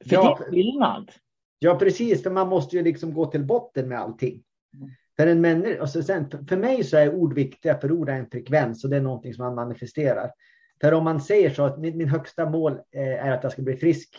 För 0.05 0.15
ja, 0.15 0.38
det 0.39 0.45
är 0.45 0.49
skillnad. 0.49 1.12
Ja, 1.59 1.75
precis, 1.75 2.23
för 2.23 2.29
man 2.29 2.49
måste 2.49 2.75
ju 2.75 2.83
liksom 2.83 3.13
gå 3.13 3.25
till 3.25 3.45
botten 3.45 3.88
med 3.88 3.99
allting. 3.99 4.43
För, 5.17 5.28
en 5.28 5.41
människa, 5.41 5.82
alltså 5.82 6.04
sen, 6.04 6.30
för 6.49 6.58
mig 6.58 6.84
så 6.84 6.97
är 6.97 7.13
ord 7.13 7.34
viktiga, 7.34 7.78
för 7.78 7.91
ord 7.91 8.10
är 8.10 8.13
en 8.13 8.30
frekvens 8.30 8.84
och 8.84 8.89
det 8.89 8.97
är 8.97 9.02
någonting 9.02 9.34
som 9.34 9.45
man 9.45 9.56
manifesterar. 9.56 10.32
För 10.82 10.93
om 10.93 11.04
man 11.04 11.21
säger 11.21 11.49
så 11.49 11.65
att 11.65 11.80
min, 11.80 11.97
min 11.97 12.10
högsta 12.10 12.49
mål 12.49 12.73
eh, 12.91 13.26
är 13.26 13.32
att 13.32 13.43
jag 13.43 13.52
ska 13.52 13.62
bli 13.62 13.76
frisk. 13.76 14.17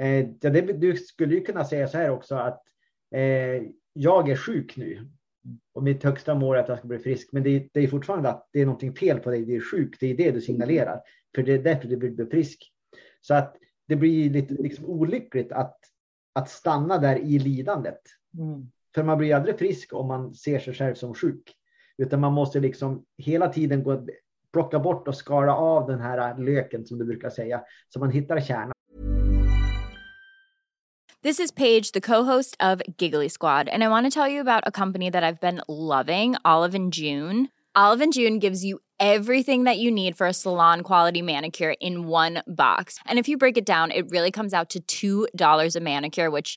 Eh, 0.00 0.18
ja, 0.18 0.50
det, 0.50 0.60
du 0.60 0.96
skulle 0.96 1.34
ju 1.34 1.40
kunna 1.40 1.64
säga 1.64 1.88
så 1.88 1.98
här 1.98 2.10
också 2.10 2.34
att 2.34 2.62
eh, 3.14 3.62
jag 3.92 4.28
är 4.28 4.36
sjuk 4.36 4.76
nu 4.76 5.08
och 5.72 5.82
mitt 5.82 6.04
högsta 6.04 6.34
mål 6.34 6.56
är 6.56 6.60
att 6.60 6.68
jag 6.68 6.78
ska 6.78 6.88
bli 6.88 6.98
frisk. 6.98 7.28
Men 7.32 7.42
det, 7.42 7.68
det 7.72 7.80
är 7.80 7.88
fortfarande 7.88 8.28
att 8.28 8.48
det 8.52 8.60
är 8.60 8.66
någonting 8.66 8.94
fel 8.94 9.18
på 9.18 9.30
dig. 9.30 9.44
Det 9.44 9.56
är 9.56 9.60
sjuk. 9.60 9.96
Det 10.00 10.06
är 10.06 10.16
det 10.16 10.30
du 10.30 10.40
signalerar. 10.40 11.00
För 11.34 11.42
det 11.42 11.52
är 11.52 11.58
därför 11.58 11.88
du 11.88 11.96
vill 11.96 12.12
bli 12.12 12.26
frisk. 12.26 12.72
Så 13.20 13.34
att 13.34 13.56
det 13.88 13.96
blir 13.96 14.30
lite 14.30 14.54
liksom 14.54 14.86
olyckligt 14.86 15.52
att, 15.52 15.78
att 16.32 16.50
stanna 16.50 16.98
där 16.98 17.16
i 17.16 17.38
lidandet. 17.38 18.00
Mm. 18.38 18.70
För 18.96 19.02
man 19.02 19.18
blir 19.18 19.34
aldrig 19.34 19.58
frisk 19.58 19.92
om 19.92 20.08
man 20.08 20.34
ser 20.34 20.58
sig 20.58 20.74
själv 20.74 20.94
som 20.94 21.14
sjuk. 21.14 21.52
Utan 21.98 22.20
man 22.20 22.32
måste 22.32 22.60
liksom 22.60 23.04
hela 23.18 23.48
tiden 23.48 23.82
gå, 23.82 24.06
plocka 24.52 24.78
bort 24.78 25.08
och 25.08 25.14
skala 25.14 25.56
av 25.56 25.86
den 25.86 26.00
här 26.00 26.38
löken 26.38 26.86
som 26.86 26.98
du 26.98 27.04
brukar 27.04 27.30
säga. 27.30 27.60
Så 27.88 27.98
man 27.98 28.10
hittar 28.10 28.40
kärnan. 28.40 28.72
This 31.22 31.40
is 31.40 31.52
Paige, 31.52 31.92
the 31.92 32.00
co-host 32.00 32.56
of 32.60 32.80
Giggly 32.98 33.28
Squad. 33.28 33.68
And 33.68 33.82
I 33.82 33.88
want 33.88 34.12
to 34.12 34.20
tell 34.20 34.32
you 34.32 34.40
about 34.40 34.62
a 34.66 34.70
company 34.70 35.10
that 35.10 35.24
I've 35.24 35.40
been 35.40 35.60
loving, 35.68 36.36
Olive 36.44 36.74
and 36.74 36.94
June. 36.94 37.48
Olive 37.74 38.04
and 38.04 38.14
June 38.14 38.38
gives 38.38 38.64
you 38.64 38.78
everything 38.98 39.64
that 39.64 39.78
you 39.78 39.90
need 39.90 40.16
for 40.16 40.26
a 40.26 40.32
salon 40.32 40.80
quality 40.80 41.22
manicure 41.22 41.74
in 41.80 42.08
one 42.08 42.42
box. 42.46 42.98
And 43.06 43.18
if 43.18 43.28
you 43.28 43.36
break 43.36 43.58
it 43.58 43.66
down, 43.66 43.90
it 43.90 44.10
really 44.10 44.30
comes 44.30 44.54
out 44.54 44.74
to 44.86 45.28
$2 45.36 45.76
a 45.76 45.80
manicure, 45.80 46.30
which 46.30 46.56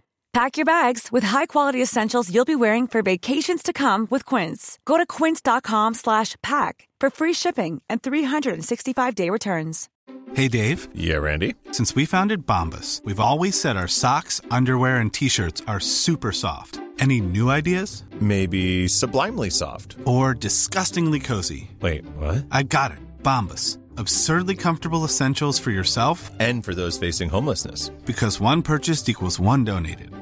Pack 0.33 0.55
your 0.55 0.65
bags 0.65 1.11
with 1.11 1.23
high-quality 1.23 1.81
essentials 1.81 2.33
you'll 2.33 2.45
be 2.45 2.55
wearing 2.55 2.87
for 2.87 3.01
vacations 3.01 3.61
to 3.63 3.73
come 3.73 4.07
with 4.09 4.25
Quince. 4.25 4.79
Go 4.85 4.97
to 4.97 5.05
quince.com 5.05 5.93
slash 5.93 6.37
pack 6.41 6.87
for 7.01 7.09
free 7.09 7.33
shipping 7.33 7.81
and 7.89 8.01
365-day 8.01 9.29
returns. 9.29 9.89
Hey, 10.33 10.47
Dave. 10.47 10.87
Yeah, 10.95 11.17
Randy. 11.17 11.55
Since 11.71 11.95
we 11.95 12.05
founded 12.05 12.45
Bombus, 12.45 13.01
we've 13.03 13.19
always 13.19 13.59
said 13.59 13.75
our 13.75 13.89
socks, 13.89 14.39
underwear, 14.49 14.97
and 14.97 15.13
T-shirts 15.13 15.63
are 15.67 15.81
super 15.81 16.31
soft. 16.31 16.79
Any 16.99 17.19
new 17.19 17.49
ideas? 17.49 18.03
Maybe 18.21 18.87
sublimely 18.87 19.49
soft. 19.49 19.97
Or 20.05 20.33
disgustingly 20.33 21.19
cozy. 21.19 21.71
Wait, 21.81 22.05
what? 22.15 22.45
I 22.51 22.63
got 22.63 22.91
it. 22.91 22.99
Bombus 23.23 23.77
Absurdly 23.97 24.55
comfortable 24.55 25.03
essentials 25.03 25.59
for 25.59 25.71
yourself 25.71 26.31
and 26.39 26.63
for 26.63 26.73
those 26.73 26.97
facing 26.97 27.29
homelessness. 27.29 27.89
Because 28.05 28.39
one 28.39 28.61
purchased 28.61 29.09
equals 29.09 29.39
one 29.39 29.63
donated. 29.63 30.11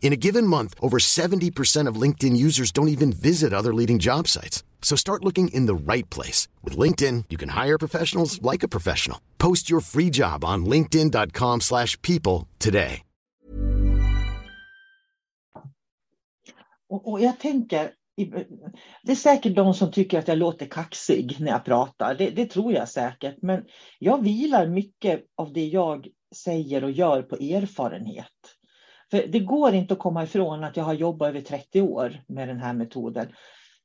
In 0.00 0.14
a 0.14 0.16
given 0.16 0.46
month, 0.46 0.74
over 0.80 0.98
70% 0.98 1.86
of 1.86 2.00
LinkedIn 2.02 2.34
users 2.36 2.72
don't 2.72 2.88
even 2.88 3.12
visit 3.12 3.52
other 3.52 3.74
leading 3.74 3.98
job 3.98 4.26
sites. 4.26 4.64
So 4.80 4.96
start 4.96 5.24
looking 5.24 5.48
in 5.48 5.66
the 5.66 5.92
right 5.92 6.08
place. 6.08 6.48
With 6.64 6.78
LinkedIn, 6.78 7.24
you 7.28 7.36
can 7.36 7.50
hire 7.50 7.78
professionals 7.78 8.40
like 8.40 8.62
a 8.62 8.68
professional. 8.68 9.20
Post 9.36 9.68
your 9.68 9.80
free 9.80 10.08
job 10.10 10.44
on 10.44 10.64
linkedin.com 10.64 11.60
slash 11.60 12.00
people 12.00 12.48
today. 12.58 13.02
Och, 16.90 17.08
och 17.12 17.20
jag 17.20 17.40
tänker, 17.40 17.90
det 19.02 19.12
är 19.12 19.16
säkert 19.16 19.56
de 19.56 19.74
som 19.74 19.92
tycker 19.92 20.18
att 20.18 20.28
jag 20.28 20.38
låter 20.38 20.66
kaxig 20.66 21.36
när 21.40 21.50
jag 21.50 21.64
pratar. 21.64 22.14
Det, 22.14 22.30
det, 22.30 22.46
tror 22.46 22.72
jag 22.72 22.88
säkert. 22.88 23.36
Men 23.42 23.64
jag 23.98 24.22
vilar 24.22 24.66
mycket 24.66 25.24
av 25.36 25.52
det 25.52 25.66
jag 25.66 26.08
säger 26.34 26.84
och 26.84 26.90
gör 26.90 27.22
på 27.22 27.36
erfarenhet. 27.36 28.26
För 29.10 29.26
det 29.26 29.40
går 29.40 29.74
inte 29.74 29.94
att 29.94 30.00
komma 30.00 30.24
ifrån 30.24 30.64
att 30.64 30.76
jag 30.76 30.84
har 30.84 30.94
jobbat 30.94 31.28
över 31.28 31.40
30 31.40 31.80
år 31.80 32.20
med 32.28 32.48
den 32.48 32.60
här 32.60 32.72
metoden. 32.74 33.32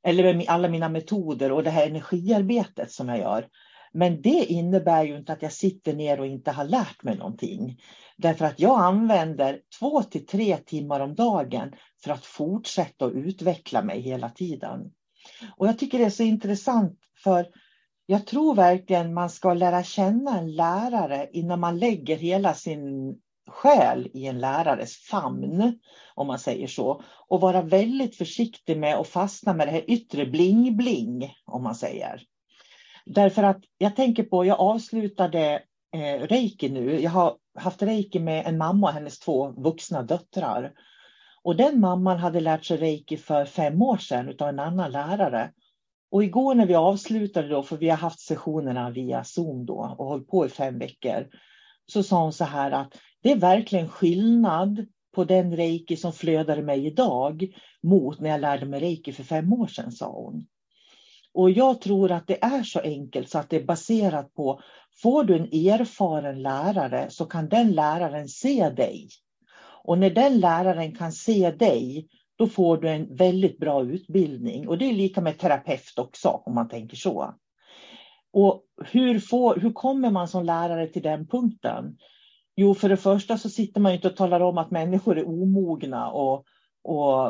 Eller 0.06 0.34
med 0.34 0.48
alla 0.48 0.68
mina 0.68 0.88
metoder 0.88 1.52
och 1.52 1.62
det 1.62 1.70
här 1.70 1.86
energiarbetet 1.86 2.90
som 2.90 3.08
jag 3.08 3.18
gör. 3.18 3.48
Men 3.92 4.22
det 4.22 4.44
innebär 4.44 5.04
ju 5.04 5.16
inte 5.16 5.32
att 5.32 5.42
jag 5.42 5.52
sitter 5.52 5.94
ner 5.94 6.20
och 6.20 6.26
inte 6.26 6.50
har 6.50 6.64
lärt 6.64 7.02
mig 7.02 7.16
någonting. 7.16 7.76
Därför 8.16 8.44
att 8.44 8.60
jag 8.60 8.80
använder 8.80 9.60
två 9.78 10.02
till 10.02 10.26
tre 10.26 10.56
timmar 10.56 11.00
om 11.00 11.14
dagen 11.14 11.72
för 12.04 12.10
att 12.10 12.24
fortsätta 12.24 13.04
att 13.04 13.12
utveckla 13.12 13.82
mig 13.82 14.00
hela 14.00 14.28
tiden. 14.28 14.80
Och 15.56 15.68
jag 15.68 15.78
tycker 15.78 15.98
det 15.98 16.04
är 16.04 16.10
så 16.10 16.22
intressant 16.22 16.98
för 17.24 17.46
jag 18.06 18.26
tror 18.26 18.54
verkligen 18.54 19.14
man 19.14 19.30
ska 19.30 19.54
lära 19.54 19.82
känna 19.82 20.38
en 20.38 20.54
lärare 20.54 21.28
innan 21.32 21.60
man 21.60 21.78
lägger 21.78 22.16
hela 22.16 22.54
sin 22.54 23.14
själ 23.46 24.10
i 24.14 24.26
en 24.26 24.38
lärares 24.38 24.96
famn, 24.96 25.78
om 26.14 26.26
man 26.26 26.38
säger 26.38 26.66
så. 26.66 27.02
Och 27.28 27.40
vara 27.40 27.62
väldigt 27.62 28.16
försiktig 28.16 28.78
med 28.78 28.96
att 28.96 29.08
fastna 29.08 29.54
med 29.54 29.66
det 29.66 29.72
här 29.72 29.90
yttre 29.90 30.24
bling-bling, 30.24 31.30
om 31.44 31.62
man 31.62 31.74
säger. 31.74 32.22
Därför 33.06 33.42
att 33.42 33.60
jag 33.78 33.96
tänker 33.96 34.22
på, 34.22 34.44
jag 34.44 34.60
avslutade 34.60 35.62
eh, 35.94 36.20
reiki 36.20 36.68
nu. 36.68 37.00
Jag 37.00 37.10
har 37.10 37.36
haft 37.58 37.82
reiki 37.82 38.20
med 38.20 38.46
en 38.46 38.58
mamma 38.58 38.86
och 38.86 38.92
hennes 38.92 39.18
två 39.18 39.48
vuxna 39.50 40.02
döttrar. 40.02 40.72
Och 41.42 41.56
den 41.56 41.80
mamman 41.80 42.18
hade 42.18 42.40
lärt 42.40 42.64
sig 42.64 42.76
reiki 42.76 43.16
för 43.16 43.44
fem 43.44 43.82
år 43.82 43.96
sedan 43.96 44.34
av 44.38 44.48
en 44.48 44.58
annan 44.58 44.90
lärare. 44.90 45.50
Och 46.10 46.24
igår 46.24 46.54
när 46.54 46.66
vi 46.66 46.74
avslutade 46.74 47.48
då, 47.48 47.62
för 47.62 47.76
vi 47.76 47.88
har 47.88 47.96
haft 47.96 48.20
sessionerna 48.20 48.90
via 48.90 49.24
Zoom 49.24 49.66
då 49.66 49.94
och 49.98 50.06
hållit 50.06 50.28
på 50.28 50.46
i 50.46 50.48
fem 50.48 50.78
veckor, 50.78 51.26
så 51.86 52.02
sa 52.02 52.22
hon 52.22 52.32
så 52.32 52.44
här 52.44 52.70
att 52.70 52.98
det 53.24 53.32
är 53.32 53.36
verkligen 53.36 53.88
skillnad 53.88 54.86
på 55.14 55.24
den 55.24 55.56
reiki 55.56 55.96
som 55.96 56.12
flödar 56.12 56.58
i 56.58 56.62
mig 56.62 56.86
idag 56.86 57.46
mot 57.82 58.20
när 58.20 58.30
jag 58.30 58.40
lärde 58.40 58.66
mig 58.66 58.80
reiki 58.80 59.12
för 59.12 59.22
fem 59.22 59.52
år 59.52 59.66
sedan, 59.66 59.92
sa 59.92 60.12
hon. 60.12 60.46
Och 61.32 61.50
jag 61.50 61.80
tror 61.80 62.12
att 62.12 62.26
det 62.26 62.44
är 62.44 62.62
så 62.62 62.80
enkelt 62.80 63.30
så 63.30 63.38
att 63.38 63.50
det 63.50 63.56
är 63.56 63.64
baserat 63.64 64.34
på, 64.34 64.60
får 65.02 65.24
du 65.24 65.36
en 65.36 65.70
erfaren 65.70 66.42
lärare 66.42 67.10
så 67.10 67.24
kan 67.24 67.48
den 67.48 67.72
läraren 67.72 68.28
se 68.28 68.70
dig. 68.70 69.08
Och 69.84 69.98
när 69.98 70.10
den 70.10 70.40
läraren 70.40 70.94
kan 70.94 71.12
se 71.12 71.50
dig, 71.50 72.08
då 72.36 72.46
får 72.46 72.76
du 72.76 72.88
en 72.88 73.16
väldigt 73.16 73.58
bra 73.58 73.84
utbildning. 73.84 74.68
Och 74.68 74.78
det 74.78 74.90
är 74.90 74.94
lika 74.94 75.20
med 75.20 75.38
terapeut 75.38 75.98
också, 75.98 76.28
om 76.28 76.54
man 76.54 76.68
tänker 76.68 76.96
så. 76.96 77.34
Och 78.32 78.62
hur, 78.92 79.18
får, 79.18 79.56
hur 79.56 79.72
kommer 79.72 80.10
man 80.10 80.28
som 80.28 80.44
lärare 80.44 80.86
till 80.86 81.02
den 81.02 81.26
punkten? 81.26 81.96
Jo, 82.56 82.74
för 82.74 82.88
det 82.88 82.96
första 82.96 83.38
så 83.38 83.48
sitter 83.48 83.80
man 83.80 83.92
inte 83.92 84.08
och 84.08 84.16
talar 84.16 84.40
om 84.40 84.58
att 84.58 84.70
människor 84.70 85.18
är 85.18 85.28
omogna 85.28 86.10
och, 86.10 86.44
och, 86.82 87.26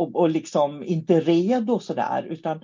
och, 0.00 0.16
och 0.16 0.30
liksom 0.30 0.82
inte 0.82 1.20
redo 1.20 1.78
sådär, 1.78 2.26
utan 2.30 2.60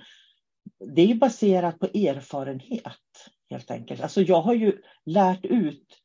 det 0.95 1.11
är 1.11 1.15
baserat 1.15 1.79
på 1.79 1.85
erfarenhet 1.85 2.93
helt 3.49 3.71
enkelt. 3.71 4.01
Alltså 4.01 4.21
jag 4.21 4.41
har 4.41 4.53
ju 4.53 4.81
lärt 5.05 5.45
ut 5.45 5.97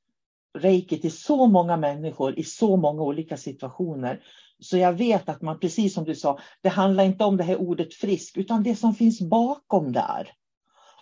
reiki 0.58 1.00
till 1.00 1.12
så 1.12 1.46
många 1.46 1.76
människor 1.76 2.38
i 2.38 2.44
så 2.44 2.76
många 2.76 3.02
olika 3.02 3.36
situationer. 3.36 4.22
Så 4.58 4.76
jag 4.76 4.92
vet 4.92 5.28
att 5.28 5.42
man, 5.42 5.60
precis 5.60 5.94
som 5.94 6.04
du 6.04 6.14
sa, 6.14 6.38
det 6.62 6.68
handlar 6.68 7.04
inte 7.04 7.24
om 7.24 7.36
det 7.36 7.44
här 7.44 7.60
ordet 7.60 7.94
frisk, 7.94 8.36
utan 8.36 8.62
det 8.62 8.76
som 8.76 8.94
finns 8.94 9.20
bakom 9.20 9.92
där. 9.92 10.30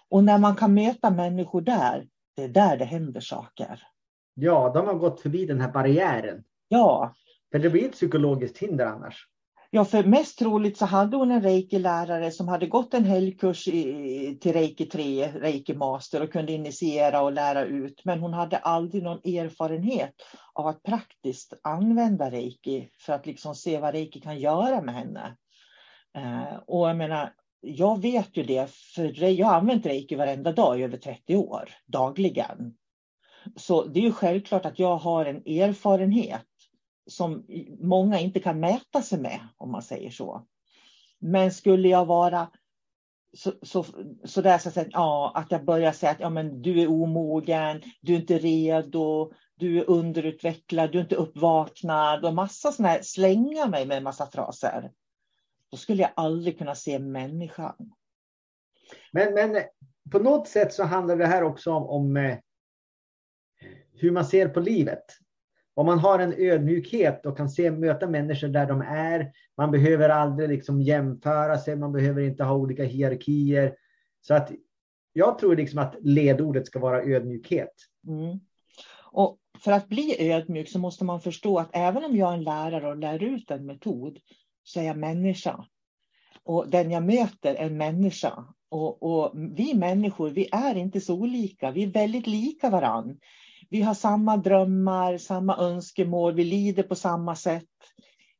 Och 0.08 0.24
när 0.24 0.38
man 0.38 0.56
kan 0.56 0.74
möta 0.74 1.10
människor 1.10 1.60
där, 1.60 2.06
det 2.36 2.42
är 2.42 2.48
där 2.48 2.76
det 2.76 2.84
händer 2.84 3.20
saker. 3.20 3.82
Ja, 4.34 4.70
de 4.74 4.86
har 4.86 4.94
gått 4.94 5.20
förbi 5.20 5.46
den 5.46 5.60
här 5.60 5.72
barriären. 5.72 6.44
Ja. 6.68 7.14
För 7.52 7.58
det 7.58 7.70
blir 7.70 7.84
ett 7.84 7.92
psykologiskt 7.92 8.58
hinder 8.58 8.86
annars. 8.86 9.26
Ja, 9.72 9.84
för 9.84 10.04
mest 10.04 10.38
troligt 10.38 10.78
så 10.78 10.84
hade 10.84 11.16
hon 11.16 11.30
en 11.30 11.42
reiki-lärare 11.42 12.30
som 12.30 12.48
hade 12.48 12.66
gått 12.66 12.94
en 12.94 13.04
helgkurs 13.04 13.68
i, 13.68 14.38
till 14.40 14.52
reiki 14.52 14.86
3, 14.86 15.28
reiki 15.28 15.74
master 15.74 16.22
och 16.22 16.32
kunde 16.32 16.52
initiera 16.52 17.22
och 17.22 17.32
lära 17.32 17.64
ut. 17.64 18.04
Men 18.04 18.20
hon 18.20 18.32
hade 18.32 18.58
aldrig 18.58 19.02
någon 19.02 19.18
erfarenhet 19.18 20.14
av 20.52 20.66
att 20.66 20.82
praktiskt 20.82 21.52
använda 21.62 22.30
reiki 22.30 22.88
för 22.98 23.12
att 23.12 23.26
liksom 23.26 23.54
se 23.54 23.78
vad 23.78 23.94
reiki 23.94 24.20
kan 24.20 24.38
göra 24.38 24.80
med 24.82 24.94
henne. 24.94 25.36
Eh, 26.16 26.58
och 26.66 26.88
jag 26.88 26.96
menar, 26.96 27.32
jag 27.60 28.02
vet 28.02 28.36
ju 28.36 28.42
det, 28.42 28.70
för 28.70 29.22
jag 29.22 29.46
har 29.46 29.54
använt 29.54 29.86
reiki 29.86 30.14
varenda 30.16 30.52
dag 30.52 30.80
i 30.80 30.82
över 30.82 30.96
30 30.96 31.36
år, 31.36 31.68
dagligen. 31.86 32.74
Så 33.56 33.84
det 33.84 34.00
är 34.00 34.04
ju 34.04 34.12
självklart 34.12 34.66
att 34.66 34.78
jag 34.78 34.96
har 34.96 35.24
en 35.24 35.36
erfarenhet 35.36 36.46
som 37.06 37.46
många 37.80 38.18
inte 38.18 38.40
kan 38.40 38.60
mäta 38.60 39.02
sig 39.02 39.20
med, 39.20 39.40
om 39.56 39.70
man 39.72 39.82
säger 39.82 40.10
så. 40.10 40.46
Men 41.18 41.52
skulle 41.52 41.88
jag 41.88 42.06
vara 42.06 42.50
så, 43.32 43.52
så, 43.62 43.84
så 44.24 44.42
där 44.42 44.58
så 44.58 44.80
att, 44.80 44.86
ja, 44.90 45.32
att 45.34 45.50
jag 45.50 45.64
börjar 45.64 45.92
säga 45.92 46.12
att 46.12 46.20
ja, 46.20 46.30
men 46.30 46.62
du 46.62 46.80
är 46.82 46.90
omogen, 46.90 47.82
du 48.00 48.14
är 48.14 48.20
inte 48.20 48.38
redo, 48.38 49.32
du 49.54 49.78
är 49.78 49.90
underutvecklad, 49.90 50.92
du 50.92 50.98
är 50.98 51.02
inte 51.02 51.16
uppvaknad 51.16 52.24
och 52.24 52.34
massa 52.34 52.72
sådana 52.72 52.92
här, 52.92 53.02
slänga 53.02 53.66
mig 53.66 53.86
med 53.86 53.96
en 53.96 54.04
massa 54.04 54.26
fraser. 54.26 54.92
Då 55.70 55.76
skulle 55.76 56.02
jag 56.02 56.10
aldrig 56.16 56.58
kunna 56.58 56.74
se 56.74 56.98
människan. 56.98 57.92
Men, 59.12 59.34
men 59.34 59.62
på 60.12 60.18
något 60.18 60.48
sätt 60.48 60.72
så 60.72 60.84
handlar 60.84 61.16
det 61.16 61.26
här 61.26 61.42
också 61.42 61.72
om, 61.72 61.86
om 61.86 62.16
eh, 62.16 62.38
hur 64.00 64.10
man 64.10 64.24
ser 64.24 64.48
på 64.48 64.60
livet. 64.60 65.04
Om 65.74 65.86
man 65.86 65.98
har 65.98 66.18
en 66.18 66.34
ödmjukhet 66.38 67.26
och 67.26 67.36
kan 67.36 67.50
se, 67.50 67.70
möta 67.70 68.06
människor 68.06 68.48
där 68.48 68.66
de 68.66 68.80
är. 68.80 69.32
Man 69.56 69.70
behöver 69.70 70.08
aldrig 70.08 70.48
liksom 70.48 70.80
jämföra 70.80 71.58
sig, 71.58 71.76
man 71.76 71.92
behöver 71.92 72.22
inte 72.22 72.44
ha 72.44 72.54
olika 72.54 72.84
hierarkier. 72.84 73.74
Så 74.20 74.34
att 74.34 74.52
jag 75.12 75.38
tror 75.38 75.56
liksom 75.56 75.78
att 75.78 75.96
ledordet 76.00 76.66
ska 76.66 76.78
vara 76.78 77.02
ödmjukhet. 77.02 77.74
Mm. 78.08 78.40
Och 79.12 79.38
för 79.58 79.72
att 79.72 79.88
bli 79.88 80.30
ödmjuk 80.32 80.68
så 80.68 80.78
måste 80.78 81.04
man 81.04 81.20
förstå 81.20 81.58
att 81.58 81.70
även 81.72 82.04
om 82.04 82.16
jag 82.16 82.30
är 82.30 82.34
en 82.34 82.44
lärare 82.44 82.88
och 82.88 82.96
lär 82.96 83.22
ut 83.22 83.50
en 83.50 83.66
metod 83.66 84.18
så 84.62 84.80
är 84.80 84.84
jag 84.84 84.96
människa. 84.96 85.64
Och 86.42 86.68
den 86.68 86.90
jag 86.90 87.02
möter 87.02 87.54
är 87.54 87.66
en 87.66 87.76
människa. 87.76 88.44
Och, 88.68 89.02
och, 89.02 89.32
vi 89.34 89.74
människor, 89.74 90.30
vi 90.30 90.48
är 90.52 90.74
inte 90.74 91.00
så 91.00 91.14
olika. 91.14 91.70
Vi 91.70 91.82
är 91.82 91.86
väldigt 91.90 92.26
lika 92.26 92.70
varann 92.70 93.18
vi 93.70 93.82
har 93.82 93.94
samma 93.94 94.36
drömmar, 94.36 95.18
samma 95.18 95.56
önskemål, 95.56 96.34
vi 96.34 96.44
lider 96.44 96.82
på 96.82 96.94
samma 96.94 97.36
sätt. 97.36 97.64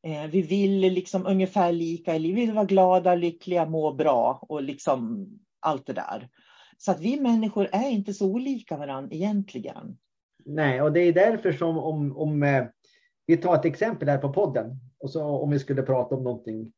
Eh, 0.03 0.31
vi 0.31 0.43
vill 0.43 0.81
liksom 0.81 1.27
ungefär 1.27 1.73
lika, 1.73 2.13
vi 2.13 2.33
vill 2.33 2.53
vara 2.53 2.65
glada, 2.65 3.15
lyckliga, 3.15 3.67
må 3.67 3.93
bra 3.93 4.47
och 4.49 4.63
liksom 4.63 5.27
allt 5.61 5.87
det 5.87 5.93
där. 5.93 6.29
Så 6.79 6.91
att 6.91 7.01
vi 7.01 7.21
människor 7.21 7.69
är 7.73 7.89
inte 7.89 8.15
så 8.15 8.27
olika 8.27 8.77
varandra 8.77 9.15
egentligen. 9.15 9.99
Nej, 10.45 10.83
och 10.83 10.93
det 10.93 11.01
är 11.01 11.13
därför 11.13 11.53
som 11.53 11.79
om, 11.79 12.17
om 12.17 12.43
eh, 12.43 12.65
vi 13.27 13.37
tar 13.37 13.55
ett 13.55 13.65
exempel 13.65 14.09
här 14.09 14.19
på 14.19 14.33
podden 14.33 14.77
och 14.99 15.11
så 15.11 15.25
om 15.25 15.51
vi 15.51 15.59
skulle 15.59 15.83
prata 15.83 16.15
om 16.15 16.25
någonting 16.25 16.73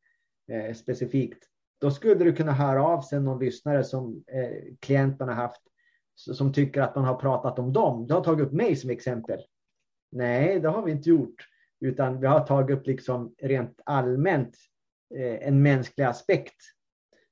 eh, 0.52 0.74
specifikt. 0.74 1.44
Då 1.80 1.90
skulle 1.90 2.24
du 2.24 2.32
kunna 2.32 2.52
höra 2.52 2.84
av 2.84 3.02
sig 3.02 3.20
någon 3.20 3.44
lyssnare 3.44 3.84
som 3.84 4.24
eh, 4.32 4.74
klienten 4.80 5.28
har 5.28 5.34
haft 5.34 5.62
som 6.14 6.52
tycker 6.52 6.80
att 6.80 6.96
man 6.96 7.04
har 7.04 7.14
pratat 7.14 7.58
om 7.58 7.72
dem. 7.72 8.06
Du 8.06 8.14
har 8.14 8.24
tagit 8.24 8.46
upp 8.46 8.52
mig 8.52 8.76
som 8.76 8.90
exempel. 8.90 9.40
Nej, 10.12 10.60
det 10.60 10.68
har 10.68 10.82
vi 10.82 10.92
inte 10.92 11.08
gjort, 11.08 11.48
utan 11.80 12.20
vi 12.20 12.26
har 12.26 12.40
tagit 12.40 12.78
upp 12.78 12.86
liksom 12.86 13.34
rent 13.42 13.80
allmänt 13.84 14.56
eh, 15.14 15.48
en 15.48 15.62
mänsklig 15.62 16.04
aspekt. 16.04 16.56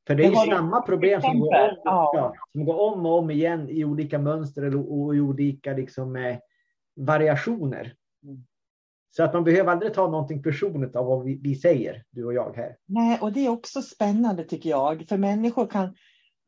För 0.07 0.14
det 0.14 0.25
är 0.25 0.31
ju 0.31 0.51
samma 0.51 0.81
problem 0.81 1.21
som 1.21 1.40
går, 1.40 1.71
om, 1.71 1.77
ja, 1.85 2.35
som 2.53 2.64
går 2.64 2.93
om 2.93 3.07
och 3.07 3.19
om 3.19 3.31
igen 3.31 3.69
i 3.71 3.85
olika 3.85 4.19
mönster 4.19 4.77
och 4.77 5.16
i 5.16 5.21
olika 5.21 5.73
liksom, 5.73 6.16
eh, 6.16 6.38
variationer. 6.97 7.95
Mm. 8.25 8.45
Så 9.11 9.23
att 9.23 9.35
man 9.35 9.45
behöver 9.45 9.73
aldrig 9.73 9.95
ta 9.95 10.11
någonting 10.11 10.43
personligt 10.43 10.97
av 10.97 11.07
vad 11.07 11.25
vi, 11.25 11.40
vi, 11.43 11.55
säger, 11.55 12.05
du 12.11 12.25
och 12.25 12.35
jag 12.35 12.57
här. 12.57 12.77
Nej, 12.87 13.19
och 13.21 13.33
det 13.33 13.47
är 13.47 13.49
också 13.49 13.83
spännande 13.83 14.45
tycker 14.45 14.71
jag, 14.71 15.09
för 15.09 15.16
människor 15.16 15.66
kan 15.66 15.95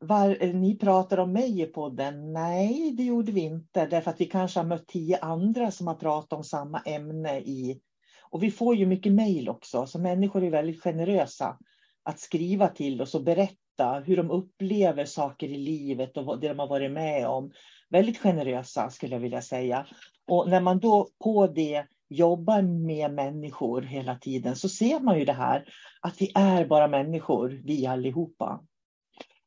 var, 0.03 0.37
eh, 0.39 0.53
ni 0.53 0.77
pratar 0.77 1.17
om 1.17 1.33
mig 1.33 1.61
i 1.61 1.65
podden. 1.65 2.33
Nej, 2.33 2.91
det 2.97 3.03
gjorde 3.03 3.31
vi 3.31 3.41
inte, 3.41 3.85
därför 3.85 4.11
att 4.11 4.21
vi 4.21 4.25
kanske 4.25 4.59
har 4.59 4.67
mött 4.67 4.87
tio 4.87 5.19
andra 5.19 5.71
som 5.71 5.87
har 5.87 5.95
pratat 5.95 6.33
om 6.33 6.43
samma 6.43 6.79
ämne 6.79 7.39
i... 7.39 7.81
Och 8.29 8.43
vi 8.43 8.51
får 8.51 8.75
ju 8.75 8.85
mycket 8.85 9.13
mejl 9.13 9.49
också, 9.49 9.85
så 9.85 9.99
människor 9.99 10.43
är 10.43 10.49
väldigt 10.49 10.83
generösa 10.83 11.57
att 12.03 12.19
skriva 12.19 12.67
till 12.67 13.01
oss 13.01 13.15
och 13.15 13.23
berätta 13.23 14.03
hur 14.05 14.17
de 14.17 14.31
upplever 14.31 15.05
saker 15.05 15.47
i 15.47 15.57
livet 15.57 16.17
och 16.17 16.39
det 16.39 16.47
de 16.47 16.59
har 16.59 16.67
varit 16.67 16.91
med 16.91 17.27
om. 17.27 17.51
Väldigt 17.89 18.17
generösa 18.17 18.89
skulle 18.89 19.15
jag 19.15 19.19
vilja 19.19 19.41
säga. 19.41 19.87
Och 20.27 20.49
när 20.49 20.61
man 20.61 20.79
då 20.79 21.09
på 21.23 21.47
det 21.47 21.85
jobbar 22.09 22.61
med 22.61 23.13
människor 23.13 23.81
hela 23.81 24.15
tiden 24.15 24.55
så 24.55 24.69
ser 24.69 24.99
man 24.99 25.19
ju 25.19 25.25
det 25.25 25.33
här 25.33 25.65
att 26.01 26.21
vi 26.21 26.31
är 26.35 26.65
bara 26.65 26.87
människor, 26.87 27.61
vi 27.63 27.85
allihopa. 27.85 28.61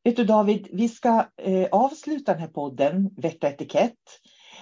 Vet 0.06 0.16
du 0.16 0.24
David, 0.24 0.68
vi 0.72 0.88
ska 0.88 1.26
eh, 1.36 1.68
avsluta 1.72 2.32
den 2.32 2.40
här 2.40 2.48
podden, 2.48 3.10
Vett 3.16 3.44
och 3.44 3.50
etikett. 3.50 3.98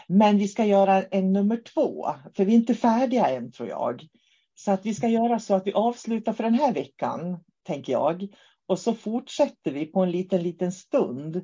Men 0.09 0.38
vi 0.38 0.48
ska 0.48 0.64
göra 0.64 1.02
en 1.02 1.33
nummer 1.33 1.57
två, 1.57 2.07
för 2.37 2.44
vi 2.44 2.52
är 2.52 2.57
inte 2.57 2.74
färdiga 2.74 3.28
än 3.28 3.52
tror 3.52 3.68
jag. 3.68 4.07
Så 4.54 4.72
att 4.72 4.87
vi 4.87 4.94
ska 4.94 5.09
göra 5.09 5.38
så 5.38 5.54
att 5.54 5.66
vi 5.66 5.72
avslutar 5.72 6.33
för 6.33 6.44
den 6.44 6.54
här 6.54 6.74
veckan, 6.74 7.44
tänker 7.66 7.92
jag. 7.92 8.28
Och 8.66 8.78
så 8.78 8.94
fortsätter 8.94 9.70
vi 9.70 9.87
på 9.87 10.00
en 10.00 10.11
liten, 10.11 10.42
liten 10.42 10.72
stund. 10.72 11.37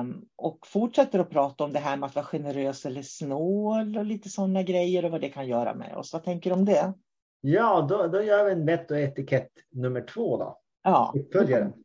Um, 0.00 0.24
och 0.36 0.66
fortsätter 0.66 1.18
att 1.18 1.30
prata 1.30 1.64
om 1.64 1.72
det 1.72 1.78
här 1.78 1.96
med 1.96 2.06
att 2.06 2.14
vara 2.14 2.24
generös 2.24 2.86
eller 2.86 3.02
snål 3.02 3.98
och 3.98 4.04
lite 4.04 4.28
sådana 4.28 4.62
grejer 4.62 5.04
och 5.04 5.10
vad 5.10 5.20
det 5.20 5.28
kan 5.28 5.46
göra 5.46 5.74
med 5.74 5.96
oss. 5.96 6.12
Vad 6.12 6.24
tänker 6.24 6.50
du 6.50 6.56
om 6.56 6.64
det? 6.64 6.92
Ja, 7.40 7.86
då, 7.88 8.06
då 8.06 8.22
gör 8.22 8.44
vi 8.44 8.52
en 8.52 8.66
vett 8.66 8.90
och 8.90 8.98
etikett 8.98 9.50
nummer 9.70 10.00
två 10.00 10.36
då. 10.36 10.58
Ja, 10.82 11.14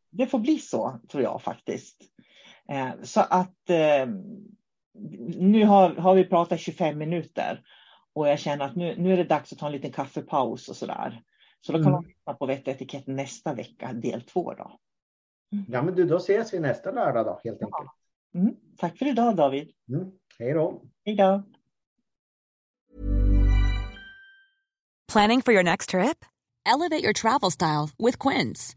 det 0.09 0.27
får 0.27 0.39
bli 0.39 0.59
så 0.59 0.99
tror 1.09 1.23
jag 1.23 1.41
faktiskt. 1.41 2.01
Uh, 2.71 3.03
så 3.03 3.21
att 3.21 3.69
uh, 3.69 4.13
nu 5.37 5.65
har, 5.65 5.95
har 5.95 6.15
vi 6.15 6.23
pratat 6.23 6.59
25 6.59 6.97
minuter 6.97 7.63
och 8.13 8.27
jag 8.27 8.39
känner 8.39 8.65
att 8.65 8.75
nu, 8.75 8.95
nu 8.97 9.13
är 9.13 9.17
det 9.17 9.23
dags 9.23 9.53
att 9.53 9.59
ta 9.59 9.65
en 9.65 9.71
liten 9.71 9.91
kaffepaus 9.91 10.69
och 10.69 10.75
sådär. 10.75 11.21
Så 11.61 11.71
då 11.71 11.77
kan 11.77 11.87
mm. 11.87 11.93
man 11.93 12.03
lyssna 12.03 12.33
på 12.33 12.45
vett 12.45 12.67
och 12.67 12.73
etikett 12.73 13.07
nästa 13.07 13.53
vecka, 13.53 13.93
del 13.93 14.21
två 14.21 14.53
då. 14.53 14.79
Mm. 15.53 15.65
Ja, 15.67 15.81
men 15.81 15.95
du, 15.95 16.05
då 16.05 16.17
ses 16.17 16.53
vi 16.53 16.59
nästa 16.59 16.91
lördag 16.91 17.25
då, 17.25 17.39
helt 17.43 17.61
enkelt. 17.61 17.91
Mm. 18.35 18.55
Tack 18.77 18.97
för 18.97 19.07
idag, 19.07 19.35
David. 19.35 19.71
Mm. 19.89 20.11
Hej 20.39 20.53
då. 20.53 20.81
Hej 21.05 21.15
då. 21.15 21.43
Planning 25.13 25.41
for 25.41 25.53
your 25.53 25.63
next 25.63 25.89
trip? 25.89 26.25
Elevate 26.65 27.03
your 27.03 27.13
travel 27.13 27.51
style 27.51 27.89
with 27.97 28.17
Quince. 28.19 28.76